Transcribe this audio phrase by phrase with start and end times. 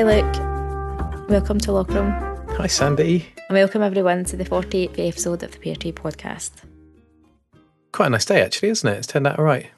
[0.00, 1.28] Hi, Luke.
[1.28, 2.56] Welcome to Lockram.
[2.56, 3.26] Hi, Sandy.
[3.50, 6.52] And welcome everyone to the 48th episode of the Tree podcast.
[7.92, 8.96] Quite a nice day, actually, isn't it?
[8.96, 9.70] It's turned out all right.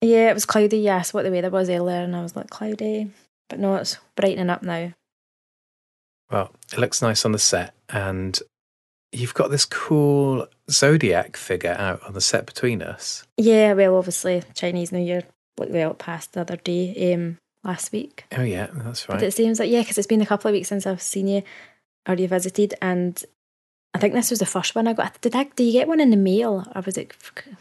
[0.00, 0.78] Yeah, it was cloudy.
[0.78, 3.10] Yes, what the weather was earlier, and I was like, cloudy.
[3.50, 4.94] But no, it's brightening up now.
[6.30, 8.40] Well, it looks nice on the set, and
[9.12, 13.24] you've got this cool zodiac figure out on the set between us.
[13.36, 15.24] Yeah, well, obviously, Chinese New Year,
[15.58, 18.24] like, well, passed the other day, um, last week.
[18.36, 19.16] Oh, yeah, that's right.
[19.18, 21.28] But it seems like, yeah, because it's been a couple of weeks since I've seen
[21.28, 21.42] you
[22.08, 23.22] or you visited, and
[23.94, 25.20] I think this was the first one I got.
[25.20, 25.44] Did I?
[25.44, 27.12] Did you get one in the mail, or was it?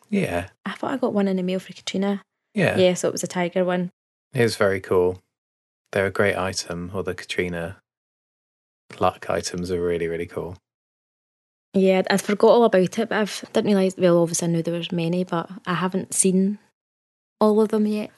[0.09, 2.21] Yeah, I thought I got one in the mail for Katrina.
[2.53, 3.89] yeah, Yeah, so it was a tiger one.
[4.33, 5.19] It was very cool.
[5.91, 7.77] They're a great item, or the Katrina
[8.99, 10.57] luck items are really, really cool.
[11.73, 13.95] Yeah, I forgot all about it, but I didn't realise.
[13.97, 16.57] Well, obviously, I knew there was many, but I haven't seen
[17.39, 18.11] all of them yet.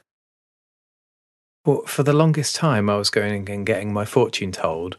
[1.66, 4.98] Well, for the longest time, I was going and getting my fortune told.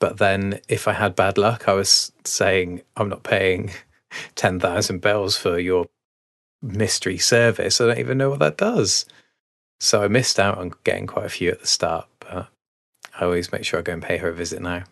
[0.00, 3.70] But then, if I had bad luck, I was saying, I'm not paying
[4.34, 5.86] 10,000 bells for your
[6.60, 7.80] mystery service.
[7.80, 9.06] I don't even know what that does.
[9.80, 12.06] So I missed out on getting quite a few at the start.
[12.20, 12.48] But
[13.18, 14.84] I always make sure I go and pay her a visit now.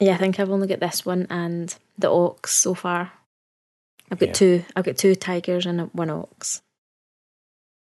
[0.00, 3.12] Yeah, I think I've only got this one and the ox so far.
[4.10, 4.32] I've got Yeah.
[4.32, 4.64] two.
[4.76, 6.62] I've got two tigers and one ox.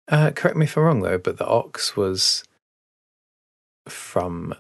[0.09, 2.45] Uh, correct me if I'm wrong, though, but the ox was
[3.89, 4.55] from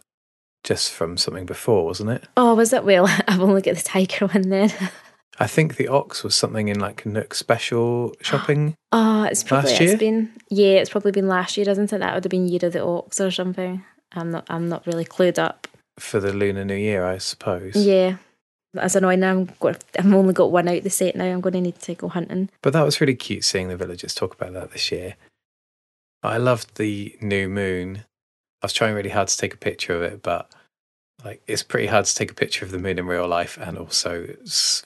[0.64, 2.24] just from something before, wasn't it?
[2.36, 2.84] Oh, was it?
[2.84, 4.72] Well, I've only got the tiger one then.
[5.38, 8.74] I think the ox was something in like Nook special shopping.
[8.92, 9.90] Oh, it's probably Last year?
[9.92, 11.98] it's been yeah, it's probably been last year, isn't it?
[11.98, 13.84] That would have been year of the ox or something.
[14.12, 14.46] I'm not.
[14.48, 15.68] I'm not really clued up.
[15.98, 17.74] for the Lunar New Year, I suppose.
[17.76, 18.16] Yeah,
[18.72, 19.20] that's annoying.
[19.20, 19.84] Now I'm got.
[19.98, 21.26] I've only got one out the set now.
[21.26, 22.48] I'm going to need to go hunting.
[22.62, 25.16] But that was really cute seeing the villagers talk about that this year.
[26.26, 28.04] I loved the new moon.
[28.62, 30.50] I was trying really hard to take a picture of it, but
[31.24, 33.78] like it's pretty hard to take a picture of the moon in real life and
[33.78, 34.28] also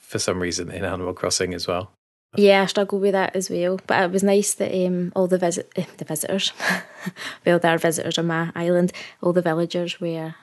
[0.01, 1.91] for some reason in Animal Crossing as well.
[2.37, 3.79] Yeah, I struggle with that as well.
[3.85, 6.53] But it was nice that um, all the visit eh, the visitors,
[7.45, 8.93] well, there are visitors on my island.
[9.21, 10.35] All the villagers were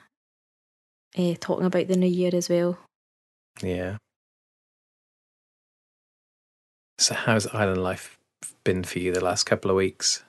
[1.17, 2.77] uh, talking about the new year as well.
[3.61, 3.97] Yeah.
[6.99, 8.19] So how's island life
[8.63, 10.23] been for you the last couple of weeks?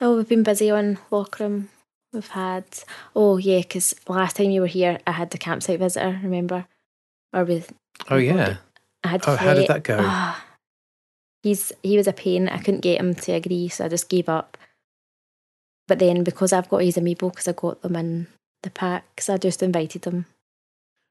[0.00, 1.68] Oh, we've been busy on Lockram.
[2.12, 2.64] We've had
[3.14, 6.18] oh yeah, because last time you were here, I had the campsite visitor.
[6.22, 6.66] Remember?
[7.32, 7.72] Or with
[8.08, 8.56] Oh yeah.
[9.04, 9.24] I had.
[9.26, 9.98] Oh, how did that go?
[10.00, 10.44] Ah,
[11.42, 12.48] he's he was a pain.
[12.48, 14.56] I couldn't get him to agree, so I just gave up.
[15.88, 18.26] But then because I've got his amiibo, because I got them in
[18.62, 20.26] the packs, I just invited them.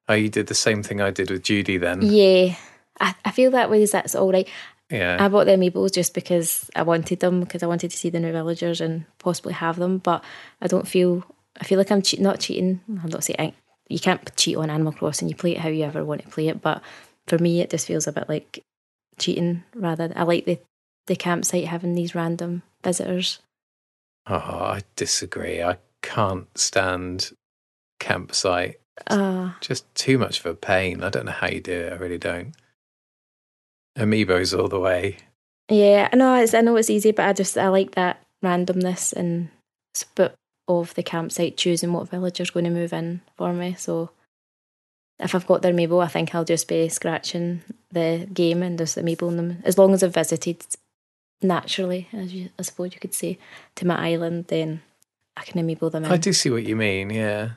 [0.08, 2.02] Oh, you did the same thing I did with Judy then.
[2.02, 2.56] Yeah,
[3.00, 3.86] I, I feel that way.
[3.86, 4.48] That's all right.
[4.90, 5.18] Yeah.
[5.20, 8.20] I bought the amiibos just because I wanted them, because I wanted to see the
[8.20, 9.98] new villagers and possibly have them.
[9.98, 10.24] But
[10.62, 11.24] I don't feel.
[11.60, 12.82] I feel like I'm cheat, not cheating.
[12.88, 13.54] I'm not saying
[13.88, 15.30] you can't cheat on Animal Crossing.
[15.30, 16.62] You play it how you ever want to play it.
[16.62, 16.82] But
[17.28, 18.64] for me, it just feels a bit like
[19.18, 19.64] cheating.
[19.74, 20.60] Rather, I like the
[21.08, 23.40] the campsite having these random visitors.
[24.28, 25.62] Oh, I disagree.
[25.62, 27.32] I can't stand
[28.00, 28.80] campsite.
[29.08, 31.04] Uh, Just too much of a pain.
[31.04, 31.94] I don't know how you do it.
[31.94, 32.54] I really don't.
[33.98, 35.18] Amiibos all the way.
[35.70, 36.36] yeah, I know.
[36.36, 39.50] It's, I know it's easy, but I just I like that randomness and
[39.94, 40.36] spit
[40.68, 43.76] of the campsite choosing what villager's going to move in for me.
[43.78, 44.10] So
[45.20, 47.62] if I've got their amiibo, I think I'll just be scratching
[47.92, 49.62] the game and just amiiboing them.
[49.64, 50.66] As long as I've visited
[51.42, 53.38] naturally, as you, I suppose you could say,
[53.76, 54.82] to my island, then
[55.38, 56.12] I can amiibo them in.
[56.12, 57.12] I do see what you mean.
[57.12, 57.52] Yeah.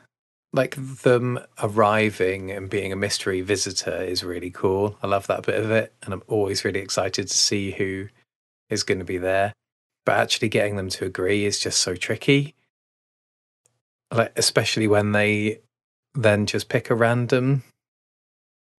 [0.53, 4.97] Like them arriving and being a mystery visitor is really cool.
[5.03, 5.93] I love that bit of it.
[6.03, 8.09] And I'm always really excited to see who
[8.71, 9.53] is going to be there.
[10.07, 12.55] But actually getting them to agree is just so tricky.
[14.11, 15.61] Like, especially when they
[16.15, 17.63] then just pick a random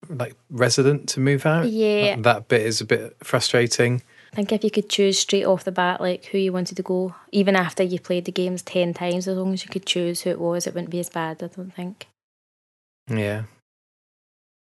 [0.08, 1.68] like resident to move out.
[1.68, 2.16] Yeah.
[2.18, 4.02] That bit is a bit frustrating.
[4.32, 6.82] I think if you could choose straight off the bat, like who you wanted to
[6.82, 10.22] go, even after you played the games 10 times, as long as you could choose
[10.22, 12.06] who it was, it wouldn't be as bad, I don't think.
[13.08, 13.44] Yeah.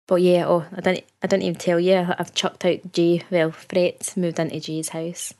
[0.07, 2.07] But yeah, oh, I didn't, I didn't even tell you.
[2.18, 3.21] I've chucked out Jay.
[3.30, 5.36] Well, Fred moved into Jay's house,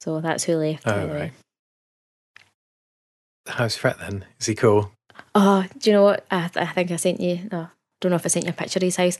[0.00, 0.86] so that's who left.
[0.86, 1.32] Oh, right.
[3.46, 4.24] How's Fred then?
[4.40, 4.90] Is he cool?
[5.34, 6.24] Oh, do you know what?
[6.30, 7.46] I, I think I sent you.
[7.52, 7.68] No,
[8.00, 9.18] don't know if I sent you a picture of his house.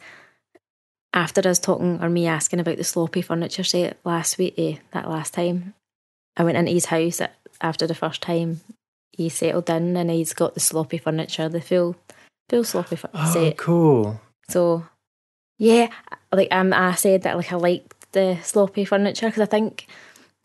[1.12, 5.08] After us talking or me asking about the sloppy furniture set last week, eh, that
[5.08, 5.74] last time,
[6.36, 7.20] I went into his house
[7.60, 8.60] after the first time
[9.12, 11.96] he settled in, and he's got the sloppy furniture, the full,
[12.50, 13.56] full sloppy fu- Oh, set.
[13.56, 14.20] cool.
[14.50, 14.86] So,
[15.58, 15.88] yeah,
[16.32, 19.86] like um, I said that like I liked the sloppy furniture because I think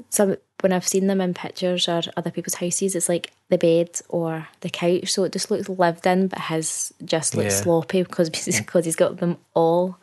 [0.10, 4.00] some when I've seen them in pictures or other people's houses, it's like the bed
[4.08, 7.62] or the couch, so it just looks lived in, but his just looks Yeah.
[7.64, 9.98] sloppy because because he's got them all.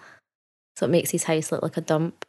[0.78, 2.24] So it makes his house look like a dump.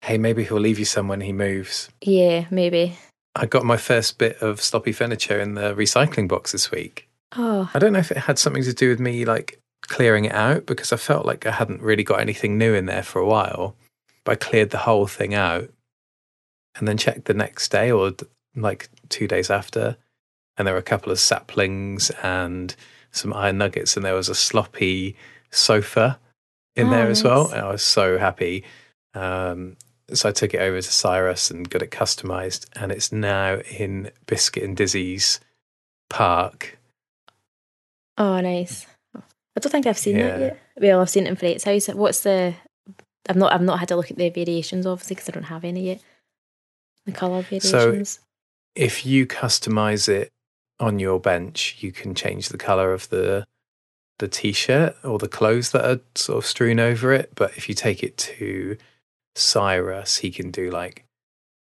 [0.00, 1.88] Hey, maybe he'll leave you some when he moves.
[2.00, 2.98] Yeah, maybe.
[3.36, 7.08] I got my first bit of sloppy furniture in the recycling box this week.
[7.36, 10.32] Oh, I don't know if it had something to do with me like clearing it
[10.32, 13.26] out because I felt like I hadn't really got anything new in there for a
[13.26, 13.76] while.
[14.24, 15.70] But I cleared the whole thing out
[16.74, 18.14] and then checked the next day or
[18.56, 19.96] like two days after.
[20.58, 22.74] And there were a couple of saplings and
[23.12, 25.14] some iron nuggets, and there was a sloppy
[25.50, 26.18] sofa
[26.74, 27.50] in Oh, there as well.
[27.50, 28.64] And I was so happy.
[29.14, 29.76] Um,
[30.12, 34.10] so I took it over to Cyrus and got it customized, and it's now in
[34.26, 35.40] Biscuit and Dizzy's
[36.10, 36.78] park.
[38.18, 38.86] oh, nice.
[39.14, 40.28] I don't think I've seen Yeah.
[40.28, 40.58] that yet.
[40.76, 41.88] Well, I've seen it in Fred's house.
[41.88, 42.54] What's the?
[43.28, 43.52] I've not.
[43.52, 46.00] I've not had a look at the variations, obviously, because I don't have any yet.
[47.06, 47.70] The color variations.
[47.70, 48.22] So,
[48.74, 50.28] if you customize it
[50.78, 53.44] on your bench, you can change the color of the
[54.18, 57.32] the t-shirt or the clothes that are sort of strewn over it.
[57.34, 58.76] But if you take it to
[59.34, 61.04] Cyrus, he can do like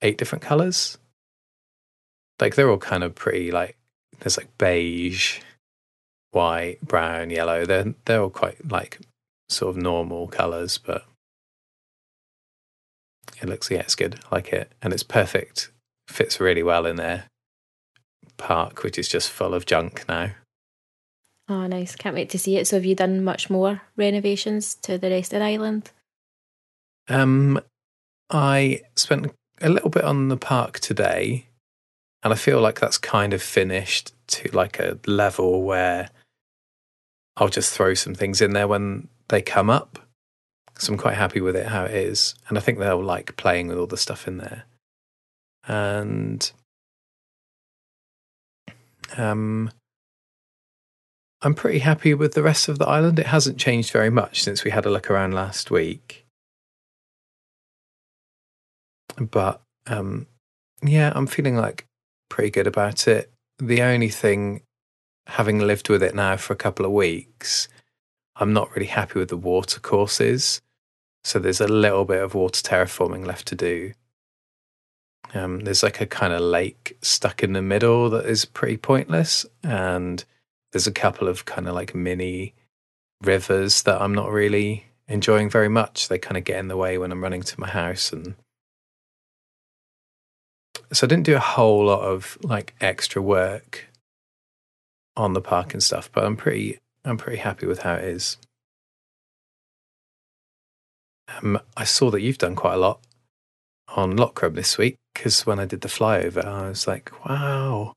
[0.03, 0.99] eight different colors.
[2.41, 3.51] Like they're all kind of pretty.
[3.51, 3.77] Like
[4.21, 5.41] there's like beige,
[6.33, 7.65] white, brown, yellow.
[7.65, 8.99] They're they're all quite like
[9.49, 11.07] sort of normal colors, but
[13.41, 14.21] it looks yeah, it's good.
[14.31, 15.71] I like it, and it's perfect
[16.09, 17.25] fits really well in their
[18.37, 20.33] park, which is just full of junk now.
[21.49, 21.95] Oh, nice.
[21.95, 22.67] Can't wait to see it.
[22.67, 25.91] So, have you done much more renovations to the rest of the island?
[27.09, 27.61] Um,
[28.31, 31.47] I spent a little bit on the park today,
[32.23, 36.11] and I feel like that's kind of finished to like a level where
[37.37, 40.01] I'll just throw some things in there when they come up.
[40.79, 43.69] So I'm quite happy with it how it is, and I think they'll like playing
[43.69, 44.65] with all the stuff in there.
[45.69, 46.51] And
[49.17, 49.71] um,
[51.43, 53.19] I'm pretty happy with the rest of the island.
[53.19, 56.27] It hasn't changed very much since we had a look around last week.
[59.19, 60.27] But um,
[60.83, 61.87] yeah, I'm feeling like
[62.29, 63.31] pretty good about it.
[63.59, 64.63] The only thing,
[65.27, 67.69] having lived with it now for a couple of weeks,
[68.37, 70.61] I'm not really happy with the water courses.
[71.25, 73.93] So there's a little bit of water terraforming left to do.
[75.35, 79.45] Um, there's like a kind of lake stuck in the middle that is pretty pointless,
[79.63, 80.25] and
[80.77, 82.53] there's a couple of kind of like mini
[83.23, 86.09] rivers that I'm not really enjoying very much.
[86.09, 88.35] They kind of get in the way when I'm running to my house, and
[90.93, 93.87] so I didn't do a whole lot of like extra work
[95.17, 96.11] on the park and stuff.
[96.13, 96.77] But I'm pretty,
[97.07, 98.37] I'm pretty happy with how it is.
[101.39, 103.01] Um, I saw that you've done quite a lot
[103.89, 107.95] on Lockrum this week because when I did the flyover, I was like, wow,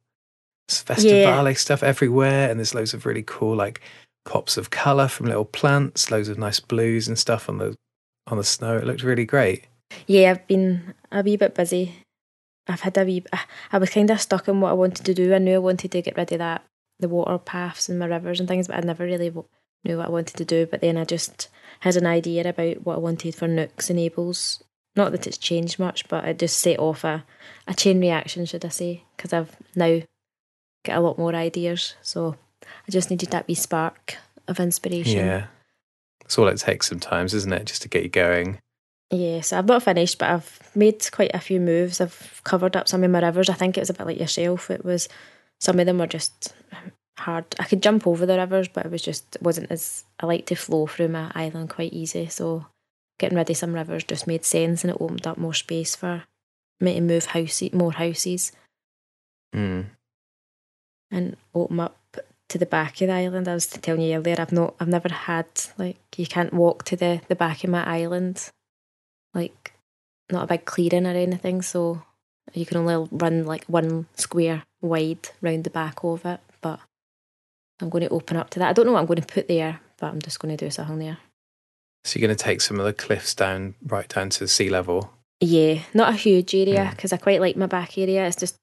[0.70, 3.82] Festivale stuff everywhere, and there's loads of really cool like
[4.26, 7.76] pops of color from little plants, loads of nice blues and stuff on the
[8.28, 8.78] on the snow.
[8.78, 9.66] It looked really great.
[10.06, 11.96] Yeah, I've been a wee bit busy.
[12.68, 13.24] I've had a wee.
[13.34, 15.34] I- I was kind of stuck in what I wanted to do.
[15.34, 16.64] I knew I wanted to get rid of that,
[17.00, 19.48] the water paths and my rivers and things, but I never really w-
[19.84, 20.68] knew what I wanted to do.
[20.68, 21.48] But then I just
[21.80, 24.62] had an idea about what I wanted for nooks and ables.
[24.96, 27.24] Not that it's changed much, but it just set off a,
[27.68, 29.04] a chain reaction, should I say?
[29.18, 30.02] Because I've now
[30.84, 31.96] got a lot more ideas.
[32.02, 34.16] So I just needed that wee spark
[34.48, 35.26] of inspiration.
[35.26, 35.46] Yeah,
[36.22, 37.66] that's all it takes sometimes, isn't it?
[37.66, 38.60] Just to get you going.
[39.12, 42.00] Yeah, so I've not finished, but I've made quite a few moves.
[42.00, 43.50] I've covered up some of my rivers.
[43.50, 44.70] I think it was a bit like yourself.
[44.70, 45.10] It was
[45.60, 46.54] some of them were just
[47.18, 47.46] hard.
[47.60, 50.46] I could jump over the rivers, but it was just it wasn't as I like
[50.48, 52.28] to flow through my island quite easy.
[52.28, 52.68] So
[53.18, 56.24] getting rid of some rivers just made sense, and it opened up more space for
[56.80, 58.52] me to move houses, more houses,
[59.56, 59.86] Mm.
[61.12, 61.96] And open up
[62.50, 63.48] to the back of the island.
[63.48, 65.48] I was telling you earlier, I've not, I've never had
[65.78, 68.50] like you can't walk to the the back of my island,
[69.34, 69.74] like
[70.32, 71.62] not a big clearing or anything.
[71.62, 72.02] So
[72.54, 76.40] you can only run like one square wide round the back of it.
[76.62, 76.80] But
[77.80, 78.70] I'm going to open up to that.
[78.70, 80.72] I don't know what I'm going to put there, but I'm just going to do
[80.72, 81.18] something there.
[82.06, 84.70] So you're going to take some of the cliffs down, right down to the sea
[84.70, 85.12] level.
[85.42, 86.90] Yeah, not a huge area Mm.
[86.92, 88.26] because I quite like my back area.
[88.26, 88.56] It's just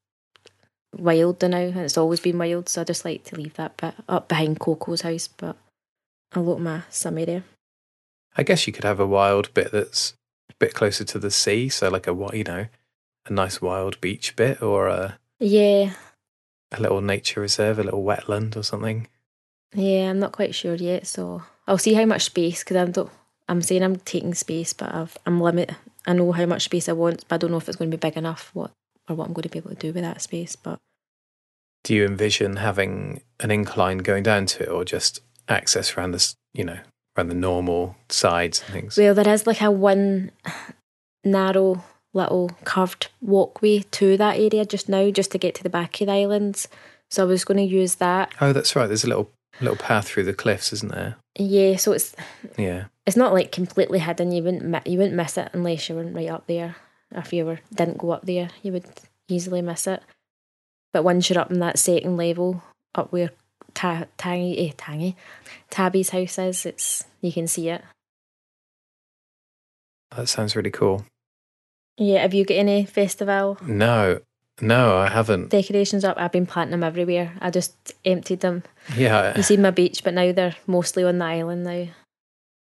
[0.98, 2.68] wild now, and it's always been wild.
[2.68, 5.56] So I just like to leave that bit up behind Coco's house, but
[6.34, 7.42] I'll open my some area.
[8.36, 10.14] I guess you could have a wild bit that's
[10.50, 12.66] a bit closer to the sea, so like a wi- you know,
[13.26, 15.92] a nice wild beach bit, or a Yeah,
[16.72, 19.08] a little nature reserve, a little wetland or something.
[19.74, 21.06] yeah, I'm not quite sure yet.
[21.06, 23.10] So I'll see how much space because I'm don't.
[23.48, 25.70] I'm saying I'm taking space, but I've, I'm limit.
[26.04, 27.96] I know how much space I want, but I don't know if it's going to
[27.96, 28.50] be big enough.
[28.54, 28.72] What
[29.08, 30.56] or what I'm going to be able to do with that space.
[30.56, 30.78] But
[31.86, 36.34] Do you envision having an incline going down to it, or just access around this,
[36.52, 36.78] you know,
[37.16, 38.96] around the normal sides and things?
[38.98, 40.32] well, there is like a one
[41.24, 46.00] narrow little curved walkway to that area just now, just to get to the back
[46.00, 46.66] of the islands.
[47.08, 48.32] So I was going to use that.
[48.40, 48.88] Oh, that's right.
[48.88, 51.14] There's a little little path through the cliffs, isn't there?
[51.38, 52.16] Yeah, so it's
[52.58, 52.86] Yeah.
[53.06, 54.32] it's not like completely hidden.
[54.32, 56.74] You wouldn't you wouldn't miss it unless you weren't right up there.
[57.12, 58.86] If you were didn't go up there, you would
[59.28, 60.02] easily miss it.
[60.96, 62.62] But once you're up in that second level,
[62.94, 63.28] up where
[63.74, 65.14] ta- Tangy, eh, Tangy,
[65.68, 67.82] Tabby's house is, it's you can see it.
[70.16, 71.04] That sounds really cool.
[71.98, 74.20] Yeah, have you got any festival No,
[74.62, 75.50] no, I haven't.
[75.50, 76.16] decorations up?
[76.16, 77.34] I've been planting them everywhere.
[77.42, 77.76] I just
[78.06, 78.62] emptied them.
[78.96, 81.88] Yeah, You see my beach, but now they're mostly on the island now.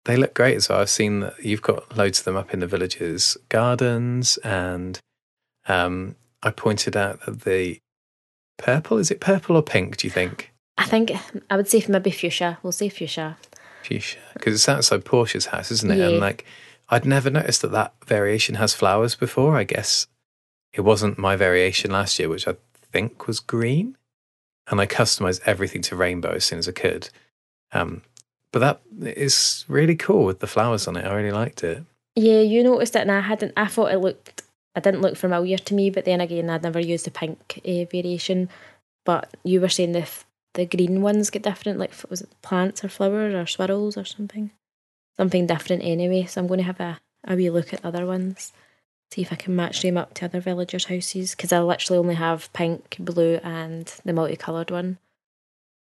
[0.07, 0.81] they look great as well.
[0.81, 4.99] I've seen that you've got loads of them up in the villages' gardens, and
[5.69, 7.79] um, I pointed out that the
[8.59, 9.97] purple is it purple or pink?
[9.97, 10.53] Do you think?
[10.79, 11.13] I think
[11.51, 12.59] I would say maybe fuchsia.
[12.63, 13.37] We'll say fuchsia.
[13.83, 15.99] Fuchsia, because it's outside Portia's house, isn't it?
[15.99, 16.09] Yeah.
[16.09, 16.45] And like,
[16.89, 19.57] I'd never noticed that that variation has flowers before.
[19.57, 20.07] I guess
[20.73, 22.57] it wasn't my variation last year, which I
[22.93, 23.97] think was green,
[24.69, 27.11] and I customized everything to rainbow as soon as I could.
[27.73, 28.03] Um,
[28.53, 28.81] but that
[29.17, 31.05] is really cool with the flowers on it.
[31.05, 31.85] I really liked it.
[32.15, 33.53] Yeah, you noticed it, and I hadn't.
[33.57, 34.43] I thought it looked.
[34.77, 37.85] I didn't look familiar to me, but then again, I'd never used the pink uh,
[37.91, 38.51] variation.
[39.05, 42.85] But you were saying the f- the green ones get different, like was it plants
[42.85, 44.51] or flowers or swirls or something,
[45.17, 46.27] something different anyway.
[46.27, 48.53] So I'm going to have a a wee look at other ones,
[49.11, 52.15] see if I can match them up to other villagers' houses because I literally only
[52.15, 54.99] have pink, blue, and the multicoloured one.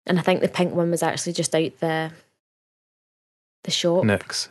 [0.06, 2.12] And I think the pink one was actually just out the
[3.64, 4.04] the shop.
[4.04, 4.48] Nooks.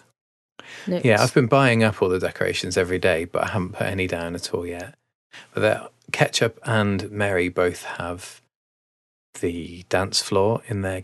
[0.87, 4.07] Yeah, I've been buying up all the decorations every day, but I haven't put any
[4.07, 4.95] down at all yet.
[5.53, 8.41] But Ketchup and Mary both have
[9.39, 11.03] the dance floor in their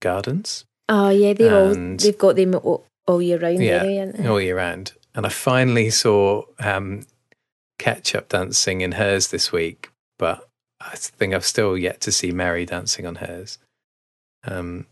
[0.00, 3.62] gardens Oh yeah, they've all they've got them all, all year round.
[3.62, 4.92] Yeah, all year round.
[5.14, 7.06] And I finally saw um,
[7.78, 10.46] Ketchup dancing in hers this week, but
[10.80, 13.58] I think I've still yet to see Mary dancing on hers.
[14.44, 14.86] Um,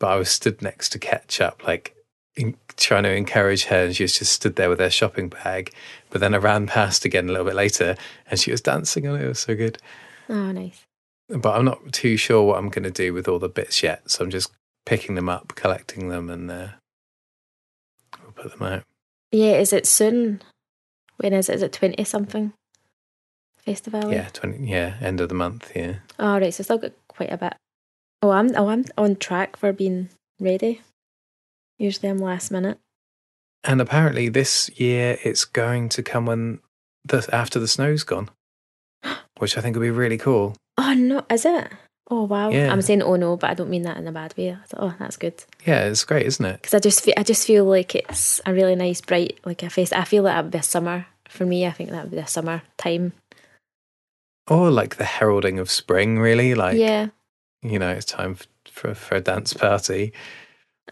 [0.00, 1.94] but I was stood next to Ketchup, like
[2.40, 5.72] in, trying to encourage her, and she was just stood there with her shopping bag.
[6.10, 7.96] But then I ran past again a little bit later,
[8.30, 9.24] and she was dancing on it.
[9.24, 9.78] It was so good.
[10.28, 10.84] Oh, nice.
[11.28, 14.10] But I'm not too sure what I'm going to do with all the bits yet,
[14.10, 14.50] so I'm just
[14.84, 16.68] picking them up, collecting them, and uh,
[18.22, 18.82] we'll put them out.
[19.30, 20.42] Yeah, is it soon?
[21.18, 21.56] When is it?
[21.56, 22.52] Is it twenty something?
[23.58, 24.10] Festival.
[24.10, 24.68] Yeah, twenty.
[24.68, 25.70] Yeah, end of the month.
[25.76, 27.54] Yeah, Oh right, so still got quite a bit.
[28.22, 30.08] Oh, I'm oh I'm on track for being
[30.40, 30.80] ready.
[31.80, 32.78] Usually I'm last minute.
[33.64, 36.60] and apparently this year it's going to come when
[37.04, 38.28] the after the snow's gone,
[39.38, 40.54] which I think would be really cool.
[40.76, 41.68] Oh no, is it?
[42.10, 42.50] Oh wow.
[42.50, 42.70] Yeah.
[42.70, 44.50] I'm saying oh no, but I don't mean that in a bad way.
[44.50, 45.42] I thought, oh, that's good.
[45.64, 46.60] Yeah, it's great, isn't it?
[46.60, 49.70] Because I just feel, I just feel like it's a really nice, bright, like a
[49.70, 49.92] face.
[49.92, 51.66] I feel like that would be a summer for me.
[51.66, 53.14] I think that would be a summer time.
[54.48, 56.54] Or like the heralding of spring, really.
[56.54, 57.08] Like, yeah.
[57.62, 60.12] you know, it's time for for a dance party.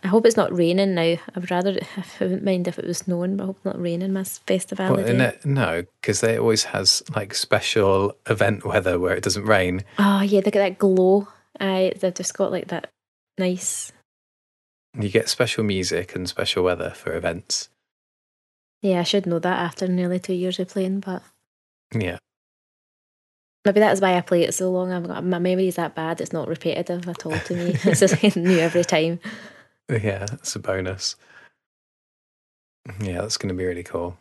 [0.02, 1.02] I hope it's not raining now.
[1.02, 3.80] I would rather, I wouldn't mind if it was snowing, but I hope it's not
[3.80, 4.95] raining my festival.
[4.95, 9.85] Well, no, because they always has like special event weather where it doesn't rain.
[9.99, 11.28] Oh, yeah, they got that glow.
[11.59, 12.90] I, they've just got like that
[13.38, 13.92] nice.
[14.99, 17.68] You get special music and special weather for events.
[18.83, 21.23] Yeah, I should know that after nearly two years of playing, but
[21.92, 22.18] Yeah,
[23.64, 24.92] maybe that's why I play it so long.
[24.92, 26.21] I've got my memory's that bad.
[26.21, 27.76] It's not repetitive at all to me.
[27.85, 29.21] it's just new every time.
[30.02, 31.16] yeah, that's a bonus.
[33.00, 34.16] Yeah, that's going to be really cool.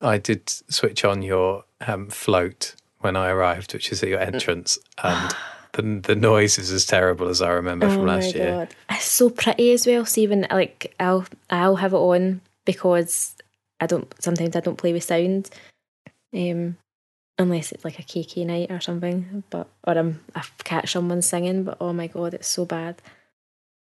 [0.00, 4.78] I did switch on your um, float when I arrived, which is at your entrance,
[5.02, 5.34] and
[5.72, 8.68] the the noise is as terrible as I remember from last year.
[8.90, 10.04] It's so pretty as well.
[10.06, 13.34] See, when like I'll I'll have it on because
[13.80, 15.50] I don't sometimes I don't play with sound,
[16.34, 16.76] um,
[17.38, 19.42] unless it's like a KK night or something.
[19.50, 21.64] But or I'm I catch someone singing.
[21.64, 23.00] But oh my god, it's so bad.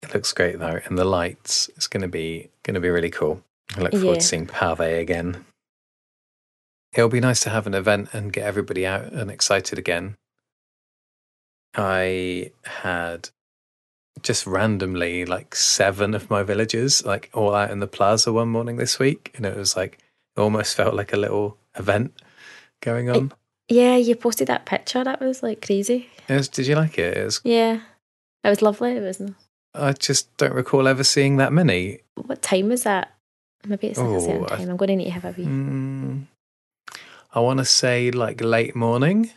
[0.02, 1.68] It looks great though, and the lights.
[1.76, 3.42] It's going to be going to be really cool.
[3.76, 4.14] I look forward Yeah.
[4.14, 5.44] to seeing Pave again.
[6.94, 10.16] It'll be nice to have an event and get everybody out and excited again.
[11.74, 13.30] I had
[14.22, 18.76] just randomly like seven of my villagers like all out in the plaza one morning
[18.76, 19.98] this week, and it was like
[20.36, 22.12] it almost felt like a little event
[22.80, 23.32] going on.
[23.68, 25.02] Yeah, you posted that picture.
[25.04, 26.08] That was like crazy.
[26.28, 27.16] It was- did you like it?
[27.16, 27.40] It was.
[27.44, 27.80] Yeah,
[28.44, 28.92] it was lovely.
[28.92, 29.20] It was.
[29.76, 32.00] I just don't recall ever seeing that many.
[32.14, 33.12] What time was that?
[33.66, 34.70] Maybe it's like Oh, I- time.
[34.70, 35.44] I'm going to need to have a wee.
[35.46, 36.26] Mm,
[37.34, 39.30] I want to say like late morning.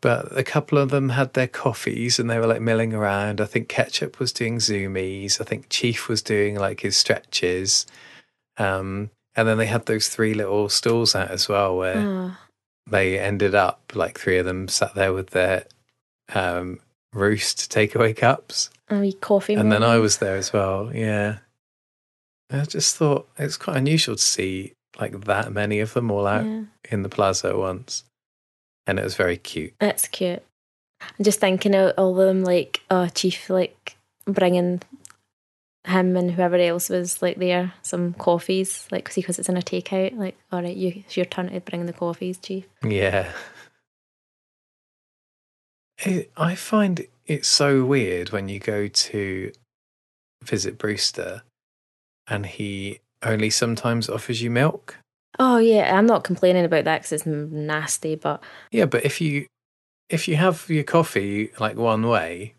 [0.00, 3.40] But a couple of them had their coffees and they were like milling around.
[3.40, 5.40] I think Ketchup was doing zoomies.
[5.40, 7.86] I think Chief was doing like his stretches.
[8.58, 12.36] Um, and then they had those three little stalls out as well where Oh,
[12.88, 15.64] they ended up like three of them sat there with their
[16.34, 16.80] um,
[17.12, 18.70] roost takeaway cups.
[18.88, 19.54] a wee coffee.
[19.54, 20.90] And then I was there as well.
[20.94, 21.38] Yeah.
[22.50, 26.44] I just thought it's quite unusual to see like that many of them all out
[26.44, 28.04] Yeah, in the plaza at once.
[28.86, 29.74] And it was very cute.
[29.80, 30.42] that's cute.
[31.00, 34.80] I'm just thinking of all of them, like, oh, Chief, like, bringing
[35.84, 40.16] him and whoever else was like there some coffees, like, because it's in a takeout.
[40.16, 42.64] Like, all right, you, it's your turn to bring the coffees, Chief.
[42.82, 43.30] Yeah.
[45.98, 49.52] It, I find it so weird when you go to
[50.42, 51.42] visit Brewster
[52.28, 54.98] and he only sometimes offers you milk.
[55.38, 59.46] Oh yeah, I'm not complaining about that because it's nasty, but Yeah, but if you
[60.08, 62.54] if you have your coffee like one way,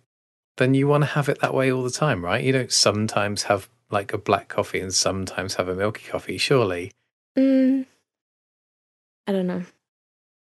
[0.58, 2.44] then you want to have it that way all the time, right?
[2.44, 6.92] You don't sometimes have like a black coffee and sometimes have a milky coffee, surely.
[7.38, 7.86] mm,
[9.26, 9.64] I don't know.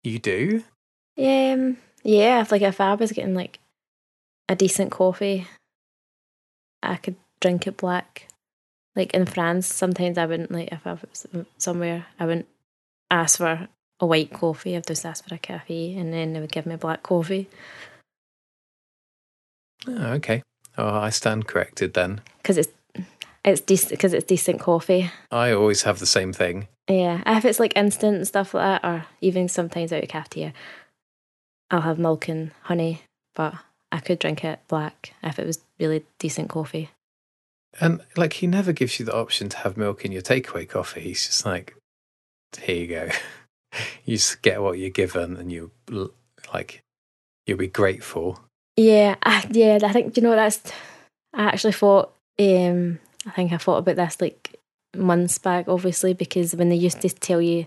[0.04, 0.64] You do?
[1.16, 2.40] Yeah, um, yeah.
[2.40, 3.58] If like if I was getting like
[4.48, 5.46] a decent coffee,
[6.82, 8.28] I could drink it black.
[8.94, 11.26] Like in France, sometimes I wouldn't like if I was
[11.58, 12.48] somewhere, I wouldn't
[13.10, 13.68] ask for
[14.00, 14.76] a white coffee.
[14.76, 17.48] I'd just ask for a cafe, and then they would give me black coffee
[19.86, 20.42] Oh, okay.
[20.78, 22.20] Oh, I stand corrected then.
[22.38, 22.68] because it's
[23.44, 25.10] it's decent because it's decent coffee.
[25.30, 26.68] I always have the same thing.
[26.88, 30.52] Yeah, if it's like instant and stuff like that, or even sometimes out of cafeteria,
[31.72, 33.02] I'll have milk and honey,
[33.34, 33.54] but
[33.90, 36.90] I could drink it black if it was really decent coffee.
[37.80, 41.00] And like he never gives you the option to have milk in your takeaway coffee.
[41.00, 41.74] He's just like,
[42.60, 43.08] here you go.
[44.04, 45.70] you just get what you're given and you
[46.52, 46.82] like
[47.46, 48.38] you'll be grateful.
[48.76, 49.78] Yeah, I, yeah.
[49.82, 50.60] I think you know that's.
[51.34, 52.14] I actually thought.
[52.38, 54.56] Um, I think I thought about this like
[54.94, 57.66] months back, obviously, because when they used to tell you,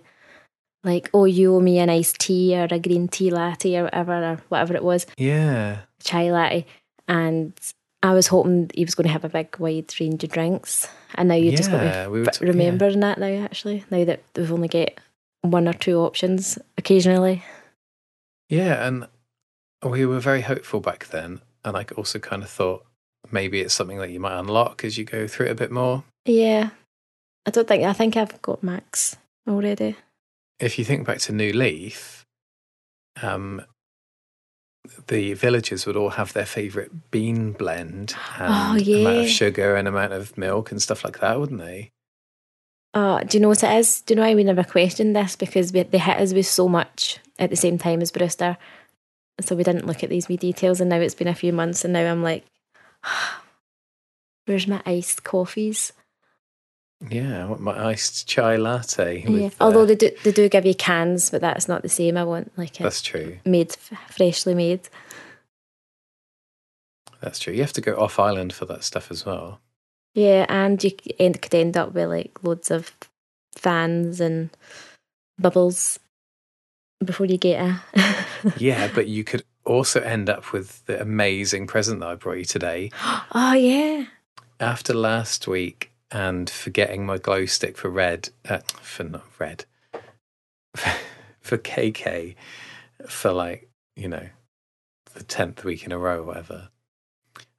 [0.85, 4.13] like, "Oh, you owe me an iced tea or a green tea latte or whatever
[4.23, 5.79] or whatever it was, Yeah.
[6.01, 6.65] chai latte,"
[7.07, 7.53] and
[8.03, 11.27] I was hoping he was going to have a big wide range of drinks, and
[11.29, 12.71] now you just got to yeah, we t- yeah.
[12.99, 13.43] that now.
[13.43, 14.99] Actually, now that we've only get
[15.41, 17.43] one or two options occasionally.
[18.49, 19.07] Yeah, and
[19.83, 21.41] we were very hopeful back then.
[21.63, 22.85] And I also kind of thought
[23.31, 26.03] maybe it's something that you might unlock as you go through it a bit more.
[26.25, 26.69] Yeah,
[27.45, 29.15] I don't think I think I've got Max
[29.47, 29.95] already.
[30.59, 32.25] If you think back to New Leaf,
[33.21, 33.61] um,
[35.07, 39.87] the villagers would all have their favourite bean blend and Oh, amount of sugar and
[39.87, 41.91] amount of milk and stuff like that, wouldn't they?
[42.93, 44.01] Uh, do you know what it is?
[44.01, 45.35] Do you know why we never questioned this?
[45.35, 48.57] Because we, they hit us with so much at the same time as Brewster.
[49.41, 51.83] So we didn't look at these wee details, and now it's been a few months,
[51.83, 52.45] and now I'm like,
[54.45, 55.91] where's my iced coffees?
[57.09, 59.25] Yeah, I want my iced chai latte.
[59.27, 59.49] Yeah.
[59.59, 62.17] Although uh, they do, they do give you cans, but that's not the same.
[62.17, 63.37] I want like that's true.
[63.45, 63.73] made,
[64.09, 64.87] freshly made.
[67.21, 67.53] That's true.
[67.53, 69.59] You have to go off island for that stuff as well.
[70.13, 72.95] Yeah, and you end, could end up with like loads of
[73.57, 74.49] fans and
[75.37, 75.99] bubbles
[77.03, 77.81] before you get a.
[78.57, 82.45] yeah, but you could also end up with the amazing present that I brought you
[82.45, 82.91] today.
[83.33, 84.05] oh yeah.
[84.59, 89.65] After last week and forgetting my glow stick for red, uh, for not red,
[91.41, 92.35] for KK,
[93.05, 94.29] for like, you know,
[95.13, 96.69] the 10th week in a row or whatever,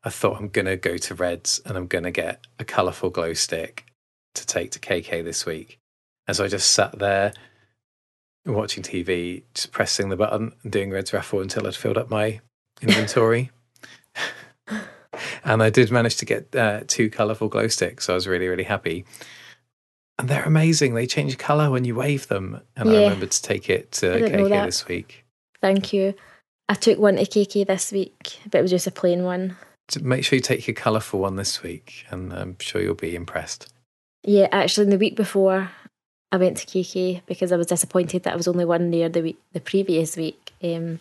[0.03, 3.11] I thought I'm going to go to Redd's and I'm going to get a colourful
[3.11, 3.85] glow stick
[4.35, 5.79] to take to KK this week.
[6.27, 7.35] And so I just sat there
[8.47, 12.41] watching TV, just pressing the button and doing Redd's raffle until I'd filled up my
[12.81, 13.51] inventory.
[15.45, 18.49] And I did manage to get uh, two colourful glow sticks, so I was really,
[18.49, 19.05] really happy.
[20.19, 20.95] And they're amazing.
[20.95, 22.61] They change colour when you wave them.
[22.75, 23.01] And I Yeah.
[23.01, 25.25] remembered to take it to I KK this week.
[25.61, 26.15] Thank you.
[26.69, 29.57] I took one to KK this week, but it was just a plain one.
[29.89, 33.15] So make sure you take your colourful one this week, and I'm sure you'll be
[33.15, 33.73] impressed.
[34.25, 35.71] Yeah, actually, in the week before
[36.33, 39.23] I went to KK because I was disappointed that I was only one there the
[39.23, 40.53] week, the previous week.
[40.63, 41.01] Um,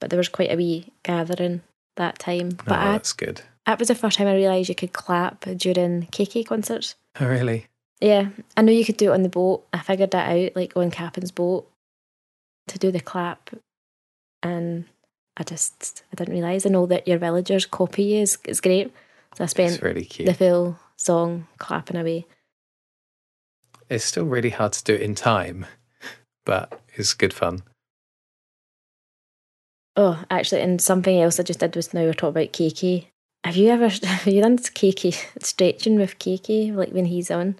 [0.00, 1.60] but there was quite a wee gathering
[1.98, 2.50] that time.
[2.60, 3.42] Oh, But I, that's good.
[3.66, 6.94] that was the first time I realised you could clap during KK concerts.
[7.20, 7.66] Oh, really?
[8.00, 9.66] Yeah, I know you could do it on the boat.
[9.72, 11.68] I figured that out, like on Captain's boat,
[12.68, 13.50] to do the clap,
[14.42, 14.84] and
[15.36, 16.64] I just I didn't realise.
[16.64, 18.92] I know that your villagers copy you is is great,
[19.36, 20.26] So I spent really cute.
[20.26, 22.26] the full song clapping away.
[23.88, 25.66] It's still really hard to do it in time,
[26.44, 27.62] but it's good fun.
[29.98, 33.06] Oh, actually, and something else I just did was now we're talking about KK.
[33.42, 37.56] Have you ever have you done KK stretching with KK like when he's on?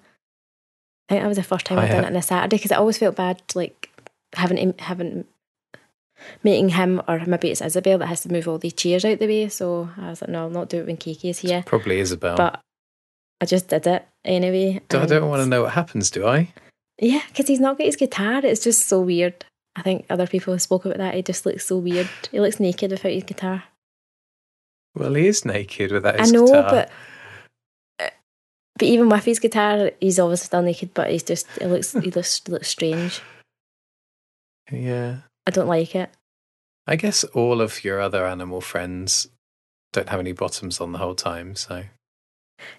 [1.09, 2.71] I think that was the first time I I've done it on a Saturday because
[2.71, 3.89] I always felt bad like
[4.35, 5.25] having him having
[6.41, 9.27] meeting him or maybe it's Isabelle that has to move all the chairs out the
[9.27, 9.49] way.
[9.49, 11.63] So I was like, no, I'll not do it when is here.
[11.65, 12.37] Probably Isabelle.
[12.37, 12.61] But
[13.41, 14.79] I just did it anyway.
[14.91, 16.53] I don't want to know what happens, do I?
[17.01, 18.45] Yeah, because he's not got his guitar.
[18.45, 19.45] It's just so weird.
[19.75, 21.13] I think other people have spoke about that.
[21.13, 22.09] He just looks so weird.
[22.31, 23.63] He looks naked without his guitar.
[24.95, 26.69] Well, he is naked without I his know, guitar.
[26.69, 26.91] but
[27.99, 28.09] uh,
[28.77, 30.93] but even with his guitar, he's obviously still naked.
[30.93, 33.21] But he's just it looks he looks looks strange.
[34.71, 35.17] Yeah.
[35.47, 36.09] I don't like it.
[36.87, 39.27] I guess all of your other animal friends
[39.93, 41.83] don't have any bottoms on the whole time, so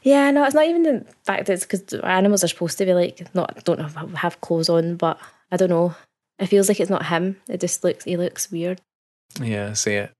[0.02, 2.94] Yeah, no, it's not even the fact that it's because animals are supposed to be
[2.94, 5.18] like not don't have, have clothes on, but
[5.50, 5.94] I don't know.
[6.40, 7.36] It feels like it's not him.
[7.48, 8.80] It just looks he looks weird,
[9.40, 10.10] yeah, I see it.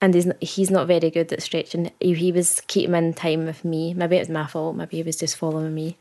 [0.00, 1.90] and he's not, he's not very good at stretching.
[2.00, 3.92] He, he was keeping in time with me.
[3.94, 4.76] Maybe it was my fault.
[4.76, 5.96] Maybe he was just following me.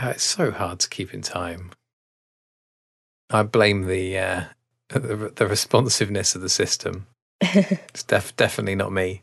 [0.00, 1.72] Oh, it's so hard to keep in time.
[3.30, 4.44] I blame the uh,
[4.90, 7.06] the, the responsiveness of the system.
[7.40, 9.22] It's def- definitely not me.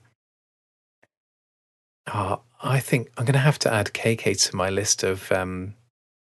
[2.14, 5.74] Oh, I think I'm going to have to add KK to my list of um,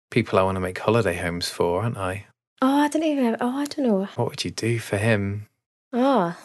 [0.09, 2.25] people I want to make holiday homes for, aren't I?
[2.61, 3.23] Oh, I don't even.
[3.25, 4.05] Have, oh, I don't know.
[4.15, 5.47] What would you do for him?
[5.93, 6.35] Oh,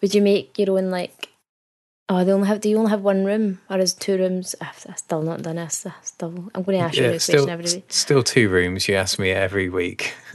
[0.00, 1.28] would you make your own like?
[2.08, 2.60] Oh, they only have.
[2.60, 4.54] Do you only have one room, or is two rooms?
[4.60, 5.86] Ah, I've, I've still not done this.
[5.86, 7.84] I still, I'm going to ask you a new still, question every week.
[7.88, 8.88] still two rooms.
[8.88, 10.14] You ask me every week.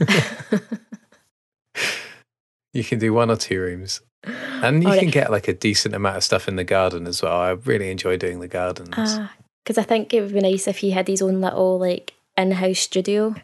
[2.72, 6.16] you can do one or two rooms, and you can get like a decent amount
[6.16, 7.36] of stuff in the garden as well.
[7.36, 8.94] I really enjoy doing the gardens.
[8.96, 9.32] Ah,
[9.64, 12.78] because I think it would be nice if he had his own little like in-house
[12.78, 13.34] studio.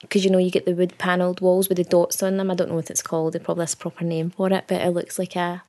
[0.00, 2.50] Because you know you get the wood panelled walls with the dots on them.
[2.50, 3.32] I don't know what it's called.
[3.32, 5.62] There probably has a proper name for it, but it looks like a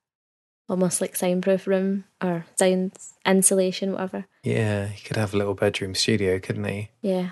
[0.67, 2.91] almost like soundproof room or sound
[3.25, 4.25] insulation, whatever.
[4.43, 6.89] yeah, he could have a little bedroom studio, couldn't he?
[7.01, 7.29] Yeah.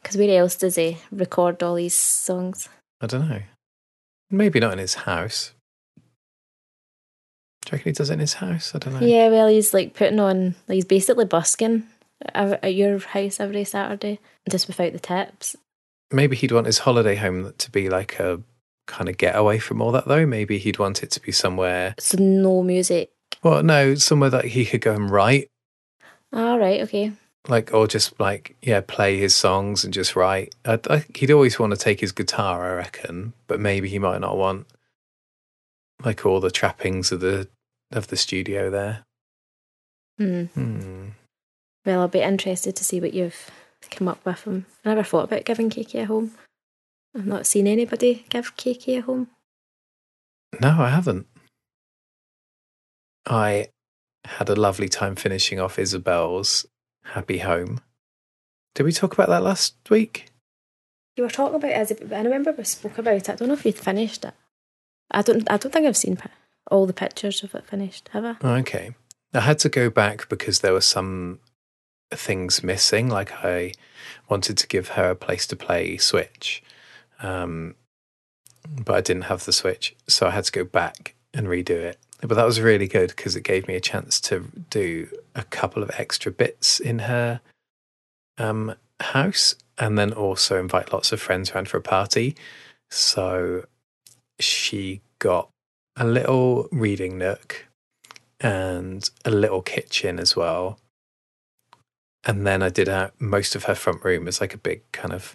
[0.00, 2.68] Because where else does he record all these songs?
[3.00, 3.42] I don't know.
[4.30, 5.52] Maybe not in his house.
[7.66, 8.74] Do you reckon he does it in his house?
[8.74, 9.06] I don't know.
[9.06, 11.86] Yeah, well, he's like putting on, like, he's basically busking
[12.34, 15.56] at your house every Saturday, just without the tips.
[16.12, 18.40] Maybe he'd want his holiday home to be like a
[18.86, 20.26] kind of getaway from all that, though.
[20.26, 21.94] Maybe he'd want it to be somewhere.
[21.98, 23.10] So no music.
[23.42, 25.48] Well, no, somewhere that he could go and write,
[26.32, 27.12] All right, okay.
[27.48, 30.54] like, or just like, yeah, play his songs and just write.
[30.64, 33.98] I, I think he'd always want to take his guitar, I reckon, but maybe he
[33.98, 34.66] might not want
[36.04, 37.48] like all the trappings of the
[37.92, 39.04] of the studio there.
[40.18, 40.44] Hmm.
[40.44, 41.08] Hmm.
[41.84, 43.50] Well, I'll be interested to see what you've
[43.88, 44.44] come up with.
[44.44, 44.66] them.
[44.84, 46.32] I never thought about giving KK a home.
[47.16, 49.28] I've not seen anybody give KK a home.
[50.60, 51.26] No, I haven't.
[53.26, 53.68] I
[54.24, 56.66] had a lovely time finishing off Isabelle's
[57.04, 57.80] Happy Home.
[58.74, 60.26] Did we talk about that last week?
[61.16, 63.28] You were talking about it, but I remember we spoke about it.
[63.28, 64.34] I don't know if you'd finished it.
[65.10, 65.50] I don't.
[65.50, 66.18] I don't think I've seen
[66.70, 68.08] all the pictures of it finished.
[68.12, 68.58] Have I?
[68.60, 68.94] Okay.
[69.34, 71.40] I had to go back because there were some
[72.10, 73.08] things missing.
[73.08, 73.72] Like I
[74.28, 76.62] wanted to give her a place to play Switch,
[77.22, 77.74] um,
[78.68, 81.98] but I didn't have the Switch, so I had to go back and redo it.
[82.20, 85.82] But that was really good because it gave me a chance to do a couple
[85.82, 87.40] of extra bits in her
[88.36, 92.36] um, house, and then also invite lots of friends around for a party.
[92.90, 93.64] So
[94.38, 95.48] she got
[95.96, 97.66] a little reading nook
[98.40, 100.78] and a little kitchen as well.
[102.24, 105.34] And then I did most of her front room as like a big kind of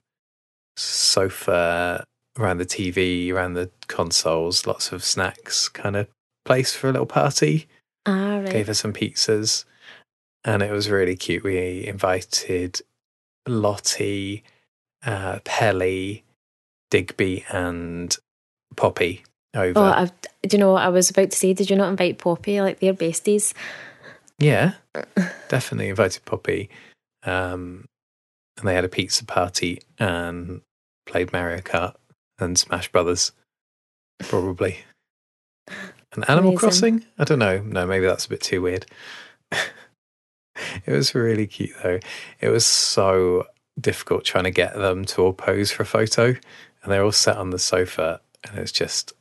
[0.78, 2.04] sofa
[2.38, 6.08] around the TV, around the consoles, lots of snacks kind of
[6.44, 7.68] place for a little party.
[8.06, 8.52] Ah, right.
[8.52, 9.66] Gave her some pizzas
[10.46, 11.44] and it was really cute.
[11.44, 12.82] We invited
[13.48, 14.44] Lottie,
[15.06, 16.24] uh, Pelly,
[16.92, 18.16] Digby, and
[18.76, 19.24] Poppy
[19.56, 19.80] over.
[19.80, 20.12] Oh, I've,
[20.44, 21.54] do you know what I was about to say?
[21.54, 22.62] Did you not invite Poppy?
[22.62, 23.54] Like they're besties.
[24.40, 24.74] Yeah,
[25.50, 26.70] definitely invited Poppy.
[27.24, 27.86] Um,
[28.58, 30.62] and they had a pizza party and
[31.06, 31.96] played Mario Kart
[32.40, 33.32] and Smash Brothers,
[34.20, 34.80] probably.
[35.68, 36.58] And Animal Amazing.
[36.58, 37.06] Crossing?
[37.18, 37.60] I don't know.
[37.62, 38.86] No, maybe that's a bit too weird.
[39.52, 42.00] it was really cute though.
[42.40, 43.48] It was so
[43.80, 47.38] difficult trying to get them to all pose for a photo, and they're all sat
[47.38, 49.14] on the sofa, and it's just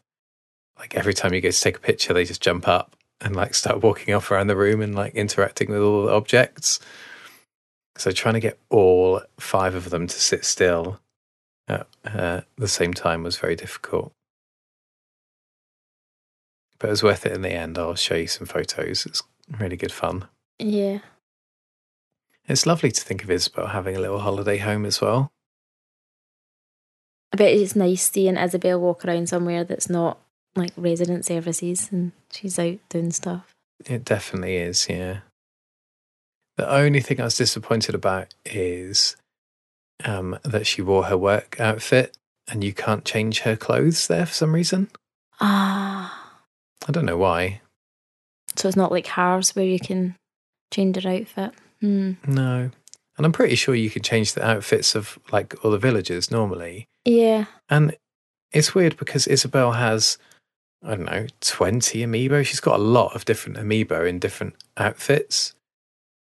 [0.78, 3.54] like every time you go to take a picture, they just jump up and like
[3.54, 6.80] start walking off around the room and like interacting with all the objects.
[7.96, 11.00] So trying to get all five of them to sit still
[11.68, 14.12] at uh, the same time was very difficult.
[16.78, 17.78] But it was worth it in the end.
[17.78, 19.06] I'll show you some photos.
[19.06, 19.22] It's
[19.58, 20.28] really good fun.
[20.58, 20.98] Yeah.
[22.46, 25.32] It's lovely to think of Isabelle having a little holiday home as well.
[27.32, 30.20] I bet it's nice seeing Isabelle walk around somewhere that's not
[30.56, 33.52] like resident services and she's out doing stuff.
[33.86, 35.18] It definitely is, yeah.
[36.56, 39.16] The only thing I was disappointed about is
[40.04, 42.16] um, that she wore her work outfit
[42.48, 44.90] and you can't change her clothes there for some reason.
[45.40, 46.40] Ah.
[46.86, 47.60] I don't know why.
[48.56, 50.14] So it's not like Harv's where you can
[50.72, 51.52] change your outfit.
[51.80, 52.12] Hmm.
[52.26, 52.70] No.
[53.16, 56.86] And I'm pretty sure you can change the outfits of like all the villagers normally.
[57.04, 57.46] Yeah.
[57.68, 57.96] And
[58.52, 60.18] it's weird because Isabelle has,
[60.84, 62.44] I don't know, 20 amiibo.
[62.44, 65.54] She's got a lot of different amiibo in different outfits.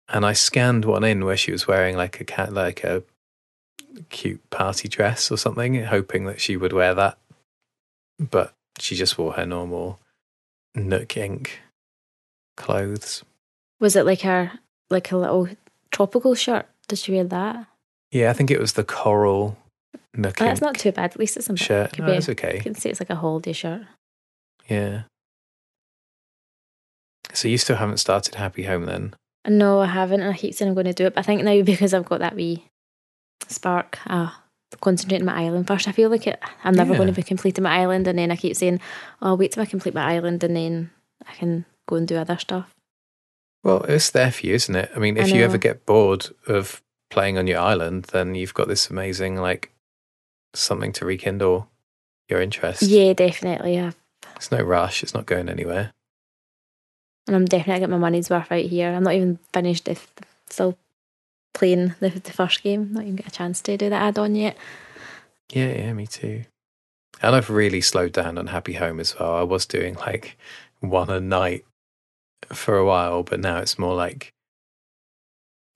[0.10, 3.04] And I scanned one in where she was wearing like a cat, like a
[4.10, 7.18] cute party dress or something, hoping that she would wear that.
[8.20, 10.00] But she just wore her normal
[10.76, 11.50] Nook Inc.
[12.58, 13.24] clothes.
[13.80, 14.52] Was it like her
[14.90, 15.48] like a little
[15.92, 16.68] tropical shirt?
[16.88, 17.68] Did she wear that?
[18.12, 19.58] Yeah, I think it was the coral
[20.14, 21.12] Nook that's not too bad.
[21.12, 21.94] At least it's a shirt.
[21.94, 22.60] Could No, be- it's okay.
[22.60, 23.84] can see it's like a holiday shirt.
[24.68, 25.04] Yeah.
[27.34, 29.14] So you still haven't started Happy Home then?
[29.48, 31.16] No, I haven't, and I keep saying I'm going to do it.
[31.16, 32.66] But I think now because I've got that wee
[33.48, 34.44] spark, ah,
[34.82, 35.88] concentrating my island first.
[35.88, 36.98] I feel like it, I'm never Yeah.
[36.98, 38.80] going to be completing my island, and then I keep saying,
[39.22, 40.92] oh, "I'll wait till I complete my island, and then
[41.26, 42.74] I can go and do other stuff."
[43.64, 44.92] Well, it's there for you, isn't it?
[44.96, 48.54] I mean, I if you ever get bored of playing on your island, then you've
[48.54, 49.72] got this amazing, like,
[50.54, 51.70] something to rekindle
[52.30, 52.82] your interest.
[52.84, 53.76] Yeah, definitely.
[53.76, 53.92] Yeah.
[54.36, 55.04] It's no rush.
[55.04, 55.92] It's not going anywhere.
[57.28, 58.92] And I'm definitely getting my money's worth out here.
[58.92, 60.12] I'm not even finished if
[60.50, 60.78] still
[61.54, 62.92] playing the, the first game.
[62.92, 64.58] Not even get a chance to do that add on yet.
[65.52, 66.46] Yeah, yeah, me too.
[67.22, 69.36] And I've really slowed down on Happy Home as well.
[69.36, 70.38] I was doing like
[70.80, 71.66] one a night
[72.52, 74.34] for a while, but now it's more like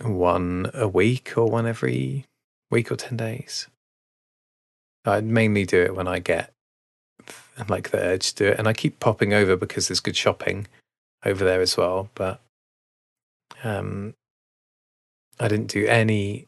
[0.02, 2.26] one a week or one every
[2.72, 3.68] week or 10 days.
[5.06, 6.52] I mainly do it when I get
[7.70, 8.60] like the urge to do it.
[8.60, 10.68] And I keep popping over because there's good shopping
[11.24, 12.10] over there as well.
[12.16, 12.42] But
[13.64, 14.14] um,
[15.40, 16.48] I didn't do any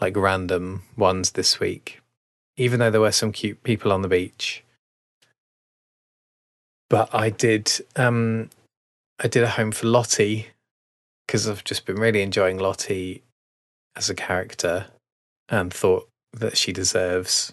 [0.00, 2.00] like random ones this week
[2.58, 4.64] even though there were some cute people on the beach.
[6.90, 8.50] But I did, um,
[9.22, 10.48] I did a home for Lottie
[11.26, 13.22] because I've just been really enjoying Lottie
[13.96, 14.86] as a character
[15.48, 17.52] and thought that she deserves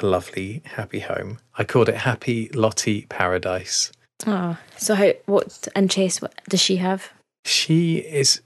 [0.00, 1.38] a lovely, happy home.
[1.56, 3.92] I called it Happy Lottie Paradise.
[4.26, 5.12] Oh, so how?
[5.26, 7.12] What Chase, what does she have?
[7.44, 8.40] She is,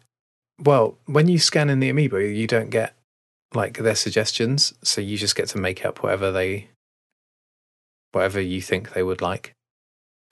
[0.63, 2.95] well, when you scan in the amiibo, you don't get
[3.55, 6.69] like their suggestions, so you just get to make up whatever they,
[8.13, 9.53] whatever you think they would like.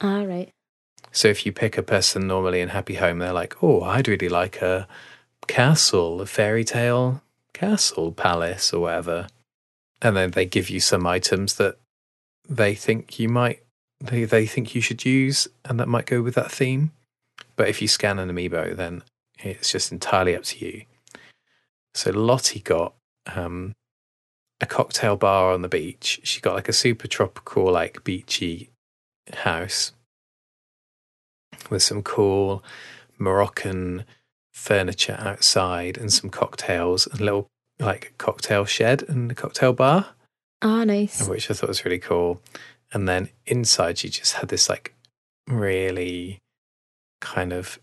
[0.01, 0.51] Ah, right.
[1.13, 4.29] So if you pick a person normally in Happy Home, they're like, oh, I'd really
[4.29, 4.87] like a
[5.47, 7.23] castle, a fairy tale
[7.57, 9.29] castle, palace, or whatever.
[10.07, 11.79] And then they give you some items that
[12.49, 13.65] they think you might,
[13.99, 16.93] they, they think you should use, and that might go with that theme.
[17.57, 19.03] But if you scan an amiibo, then
[19.41, 20.85] it's just entirely up to you.
[21.93, 22.95] So Lottie got
[23.35, 23.73] um,
[24.61, 26.21] a cocktail bar on the beach.
[26.23, 28.71] She got like a super tropical, like beachy
[29.39, 29.91] house
[31.69, 32.63] with some cool
[33.19, 34.05] Moroccan
[34.53, 40.07] furniture outside and some cocktails and little like cocktail shed and a cocktail bar,
[40.63, 41.27] Ah, nice.
[41.29, 42.41] which I thought was really cool.
[42.93, 44.95] And then inside, she just had this like
[45.49, 46.39] really
[47.21, 47.79] kind of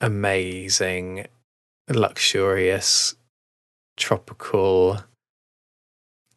[0.00, 1.26] amazing,
[1.88, 3.14] luxurious,
[3.96, 5.00] tropical.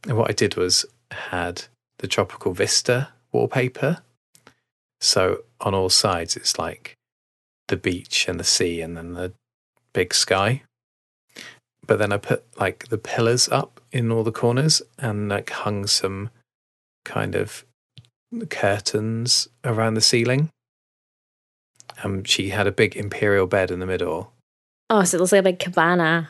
[0.07, 1.63] And what I did was had
[1.99, 3.97] the tropical vista wallpaper.
[5.01, 6.95] So on all sides, it's like
[7.67, 9.33] the beach and the sea and then the
[9.93, 10.63] big sky.
[11.87, 15.87] But then I put like the pillars up in all the corners and like hung
[15.87, 16.29] some
[17.03, 17.65] kind of
[18.49, 20.49] curtains around the ceiling.
[22.03, 24.33] Um, she had a big imperial bed in the middle.
[24.89, 26.29] Oh, so it looks like a big cabana.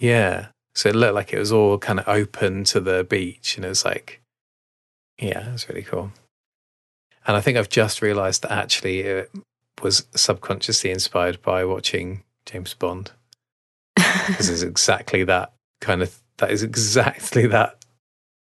[0.00, 0.48] Yeah.
[0.74, 3.56] So it looked like it was all kind of open to the beach.
[3.56, 4.22] And it was like,
[5.18, 6.12] yeah, it was really cool.
[7.26, 9.30] And I think I've just realized that actually it
[9.82, 13.12] was subconsciously inspired by watching James Bond.
[13.96, 17.84] Because is exactly that kind of, that is exactly that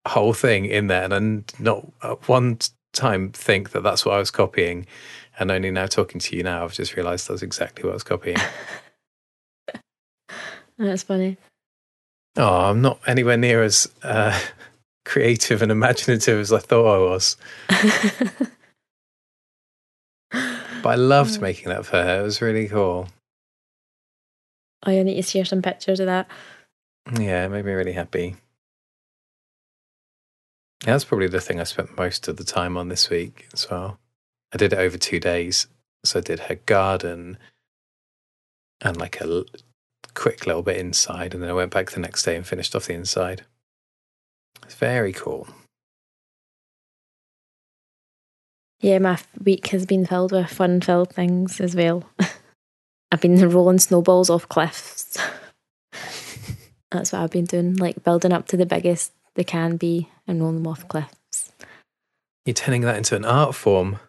[0.08, 1.12] whole thing in there.
[1.12, 2.60] And not uh, one
[2.94, 4.88] time think that that's what I was copying,
[5.38, 8.04] and only now talking to you now, I've just realised that's exactly what I was
[8.04, 8.38] copying.
[10.78, 11.38] That's funny.
[12.36, 14.38] Oh, I'm not anywhere near as uh,
[15.06, 17.38] creative and imaginative as I thought I was.
[20.30, 22.20] but I loved making that for her.
[22.20, 23.08] It was really cool.
[24.84, 26.28] Oh, I need to share some pictures of that.
[27.20, 28.36] Yeah, it made me really happy.
[30.84, 33.70] Yeah, that's probably the thing I spent most of the time on this week as
[33.70, 34.00] well.
[34.54, 35.68] I did it over two days.
[36.04, 37.40] So I did her garden
[38.82, 39.46] and like a l-
[40.14, 42.86] quick little bit inside, and then I went back the next day and finished off
[42.86, 43.44] the inside.
[44.64, 45.48] It's very cool.
[48.82, 52.04] Yeah, my week has been filled with fun filled things as well.
[53.12, 55.18] I've been rolling snowballs off cliffs.
[56.92, 60.42] That's what I've been doing, like building up to the biggest they can be and
[60.42, 61.52] rolling them off cliffs.
[62.46, 64.00] You're turning that into an art form.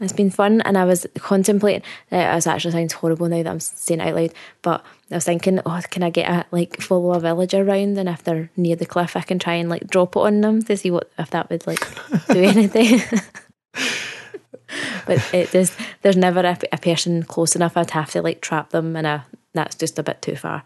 [0.00, 1.82] It's been fun, and I was contemplating.
[2.10, 5.14] Uh, it was actually sounds horrible now that I'm saying it out loud, but I
[5.14, 8.50] was thinking, oh, can I get a like follow a villager around, and if they're
[8.56, 11.10] near the cliff, I can try and like drop it on them to see what
[11.16, 11.80] if that would like
[12.26, 13.02] do anything.
[15.06, 15.76] but it does.
[16.04, 17.78] There's never a, a person close enough.
[17.78, 19.22] I'd have to like trap them, and
[19.54, 20.62] that's just a bit too far.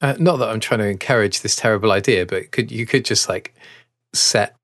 [0.00, 3.28] Uh, not that I'm trying to encourage this terrible idea, but could you could just
[3.28, 3.54] like
[4.14, 4.56] set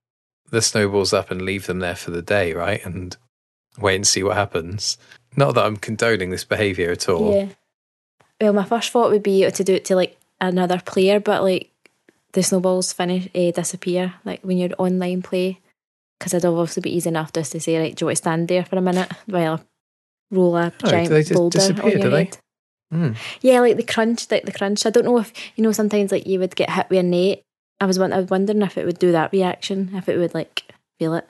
[0.51, 2.83] the snowballs up and leave them there for the day, right?
[2.83, 3.15] And
[3.79, 4.97] wait and see what happens.
[5.37, 7.35] Not that I'm condoning this behaviour at all.
[7.35, 7.49] Yeah.
[8.41, 11.71] Well, my first thought would be to do it to like another player, but like
[12.33, 15.61] the snowballs finish uh, disappear like when you're online play,
[16.19, 18.49] because it'd obviously be easy enough just to say, right, do you want to stand
[18.49, 21.99] there for a minute while I roll a Oh, giant they just boulder disappear, on
[21.99, 22.39] your head?
[22.93, 23.17] Mm.
[23.41, 24.87] Yeah, like the crunch, like the crunch.
[24.87, 25.73] I don't know if you know.
[25.73, 27.43] Sometimes like you would get hit with a net.
[27.81, 30.63] I was I was wondering if it would do that reaction, if it would like
[30.99, 31.27] feel it.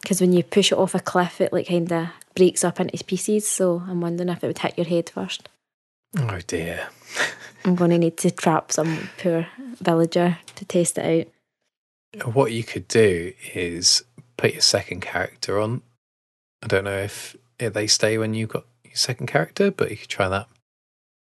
[0.00, 3.02] Because when you push it off a cliff, it like kind of breaks up into
[3.04, 3.46] pieces.
[3.48, 5.48] So I'm wondering if it would hit your head first.
[6.16, 6.88] Oh dear.
[7.64, 9.48] I'm going to need to trap some poor
[9.80, 11.32] villager to test it out.
[12.22, 14.04] What you could do is
[14.36, 15.82] put your second character on.
[16.62, 20.08] I don't know if, they stay when you've got your second character, but you could
[20.08, 20.48] try that.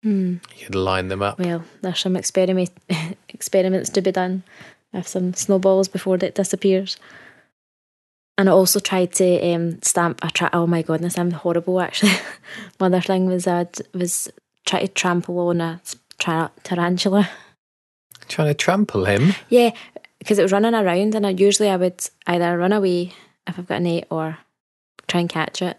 [0.02, 0.36] Hmm.
[0.56, 1.38] You could line them up.
[1.38, 2.70] Well, there's some experiment
[3.28, 4.42] experiments to be done
[4.92, 6.96] Have some snowballs before it disappears.
[8.38, 12.12] And I also tried to um, stamp a tra- oh my goodness, I'm horrible actually.
[12.80, 14.28] My other thing was I was
[14.64, 15.80] try to trample on a
[16.18, 17.28] tra- tarantula.
[18.28, 19.34] Trying to trample him.
[19.50, 19.72] Yeah,
[20.22, 23.12] because it was running around, and I usually I would either run away
[23.48, 24.38] if I've got a net or
[25.08, 25.76] try and catch it.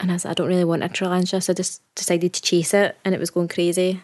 [0.00, 2.72] And I said, I don't really want a tarantula, so I just decided to chase
[2.72, 4.00] it, and it was going crazy.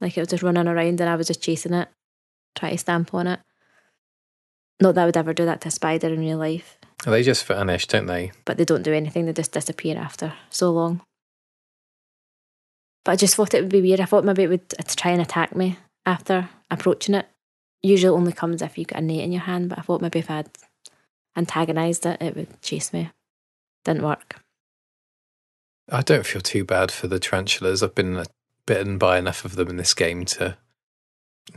[0.00, 1.86] Like it was just running around, and I was just chasing it,
[2.56, 3.38] trying to stamp on it.
[4.80, 7.46] Not that I would ever do that to a spider in real life, They just
[7.46, 8.32] vanish, don't they?
[8.44, 11.02] but they don't do anything, they just disappear after so long.
[13.04, 14.00] But I just thought it would be weird.
[14.00, 17.26] I thought maybe it would try and attack me after approaching it.
[17.82, 20.20] Usually only comes if you've got a net in your hand, but I thought maybe
[20.20, 20.48] if I'd
[21.36, 23.10] antagonised it, it would chase me.
[23.84, 24.40] Didn't work.
[25.90, 27.82] I don't feel too bad for the tarantulas.
[27.82, 28.24] I've been
[28.66, 30.56] bitten by enough of them in this game to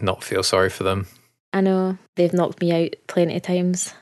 [0.01, 1.07] not feel sorry for them.
[1.53, 3.93] I know they've knocked me out plenty of times.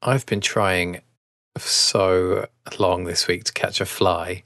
[0.00, 1.02] I've been trying
[1.58, 2.46] so
[2.78, 4.42] long this week to catch a fly,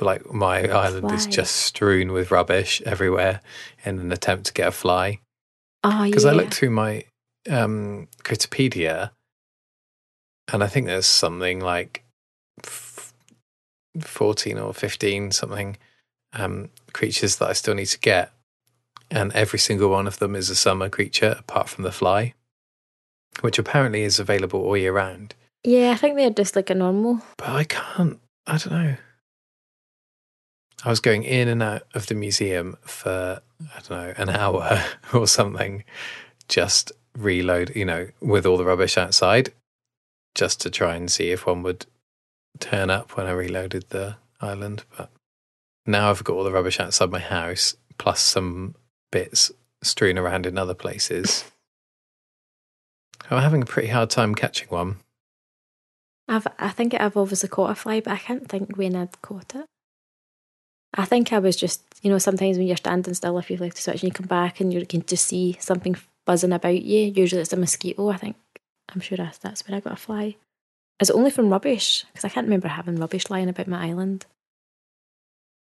[0.00, 3.40] like my island is just strewn with rubbish everywhere
[3.84, 5.20] in an attempt to get a fly.
[5.84, 6.30] Oh, Because yeah.
[6.30, 7.04] I looked through my
[7.50, 9.10] um, Critterpedia,
[10.52, 12.04] and I think there's something like
[12.64, 13.12] f-
[14.00, 15.76] 14 or 15 something
[16.32, 18.32] um, creatures that I still need to get.
[19.10, 22.32] And every single one of them is a summer creature apart from the fly,
[23.40, 25.34] which apparently is available all year round.
[25.64, 27.20] yeah, I think they're just like a normal.
[27.36, 28.96] But I can't, I don't know.
[30.84, 34.82] I was going in and out of the museum for, I don't know, an hour
[35.12, 35.84] or something,
[36.48, 39.52] just reload, you know, with all the rubbish outside,
[40.34, 41.86] just to try and see if one would
[42.58, 44.84] turn up when I reloaded the island.
[44.96, 45.10] But
[45.86, 48.74] now I've got all the rubbish outside my house, plus some
[49.10, 49.52] bits
[49.82, 51.44] strewn around in other places.
[53.30, 54.96] I'm having a pretty hard time catching one.
[56.28, 59.54] I've, I think I've obviously caught a fly, but I can't think when I'd caught
[59.54, 59.66] it.
[60.94, 63.74] I think I was just, you know, sometimes when you're standing still, if you like
[63.74, 67.12] to switch and you come back and you can just see something buzzing about you,
[67.14, 68.36] usually it's a mosquito, I think.
[68.90, 70.36] I'm sure that's, that's when I got a fly.
[71.00, 72.04] Is it only from rubbish?
[72.12, 74.26] Because I can't remember having rubbish lying about my island.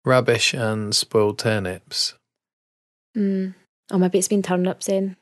[0.04, 2.14] Rubbish and spoiled turnips.
[3.16, 3.54] Mm.
[3.90, 5.16] Oh, maybe it's been turnips then.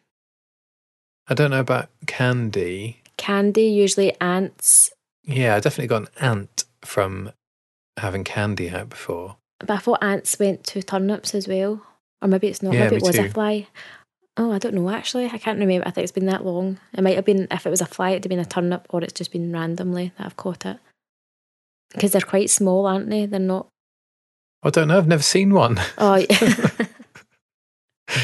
[1.28, 3.02] I don't know about candy.
[3.18, 4.90] Candy, usually ants.
[5.24, 7.32] Yeah, I definitely got an ant from
[7.98, 9.36] having candy out before.
[9.60, 11.82] But I thought ants went to turnips as well.
[12.22, 12.74] Or maybe it's not.
[12.74, 13.66] Yeah, maybe it was a fly.
[14.36, 15.26] Oh, I don't know actually.
[15.26, 15.86] I can't remember.
[15.86, 16.78] I think it's been that long.
[16.92, 19.02] It might have been, if it was a fly, it'd have been a turnip or
[19.02, 20.78] it's just been randomly that I've caught it.
[21.92, 23.26] Because they're quite small, aren't they?
[23.26, 23.66] They're not.
[24.62, 24.98] I don't know.
[24.98, 25.80] I've never seen one.
[25.98, 26.86] Oh, yeah.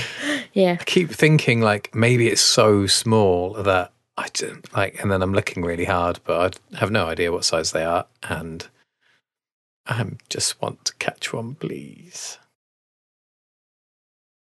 [0.53, 0.77] yeah.
[0.81, 5.35] I keep thinking like maybe it's so small that I don't like, and then I'm
[5.35, 8.67] looking really hard, but I have no idea what size they are, and
[9.87, 12.39] I just want to catch one, please.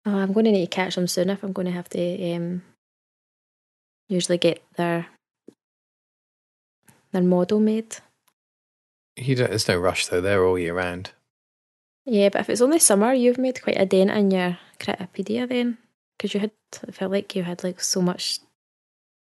[0.05, 2.32] Oh, I'm going to need to catch them soon if I'm going to have to
[2.32, 2.62] um,
[4.09, 5.07] usually get their
[7.12, 7.97] their model made.
[9.16, 9.51] You don't.
[9.51, 10.20] There's no rush though.
[10.20, 11.12] They're all year round.
[12.05, 15.78] Yeah, but if it's only summer, you've made quite a dent in your Critterpedia then.
[16.16, 16.51] Because you had,
[16.86, 18.40] it felt like you had like so much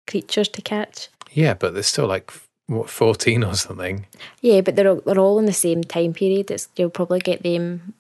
[0.07, 1.09] creatures to catch.
[1.33, 2.33] Yeah, but there's still like
[2.69, 4.07] what 14 or something.
[4.41, 6.51] Yeah, but they're all, they're all in the same time period.
[6.51, 7.95] It's, you'll probably get them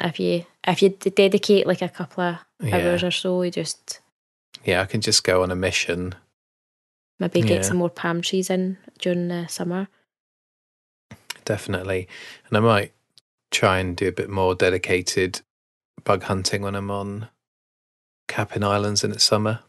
[0.00, 2.76] if you if you dedicate like a couple of Yeah.
[2.76, 3.42] hours or so.
[3.42, 4.00] You just
[4.64, 6.14] Yeah, I can just go on a mission.
[7.20, 7.62] maybe get Yeah.
[7.62, 9.86] some more palm trees in during the summer.
[11.44, 12.08] Definitely,
[12.48, 12.92] and I might
[13.50, 15.40] try and do a bit more dedicated
[16.04, 17.28] bug hunting when I'm on
[18.28, 19.60] Capin Islands in the summer.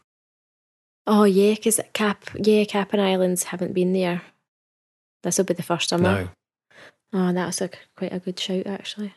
[1.06, 4.22] Oh yeah, because Cap yeah Capon Islands haven't been there.
[5.22, 6.02] This will be the first summer.
[6.02, 6.28] No,
[7.12, 9.14] Oh, that's a quite a good shout actually.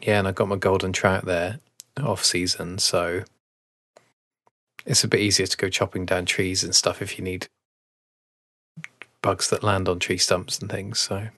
[0.00, 1.58] yeah, and I got my golden trout there
[2.02, 3.24] off season, so
[4.86, 7.48] it's a bit easier to go chopping down trees and stuff if you need
[9.22, 10.98] bugs that land on tree stumps and things.
[10.98, 11.28] So,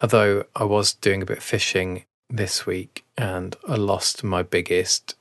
[0.00, 5.16] although I was doing a bit of fishing this week and I lost my biggest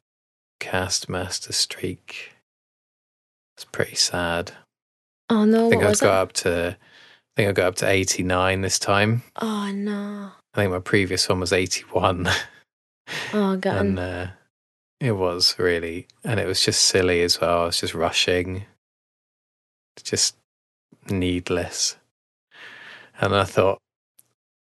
[0.59, 2.30] cast master streak,
[3.61, 4.53] it's pretty sad.
[5.29, 6.21] Oh no, I think I was got it?
[6.21, 9.21] up to, I think I got up to eighty nine this time.
[9.39, 10.31] Oh no.
[10.53, 12.27] I think my previous one was eighty one.
[13.33, 13.77] Oh god.
[13.77, 14.27] and uh,
[15.01, 17.63] it was really, and it was just silly as well.
[17.63, 18.63] I was just rushing,
[20.01, 20.37] just
[21.09, 21.97] needless.
[23.19, 23.79] And I thought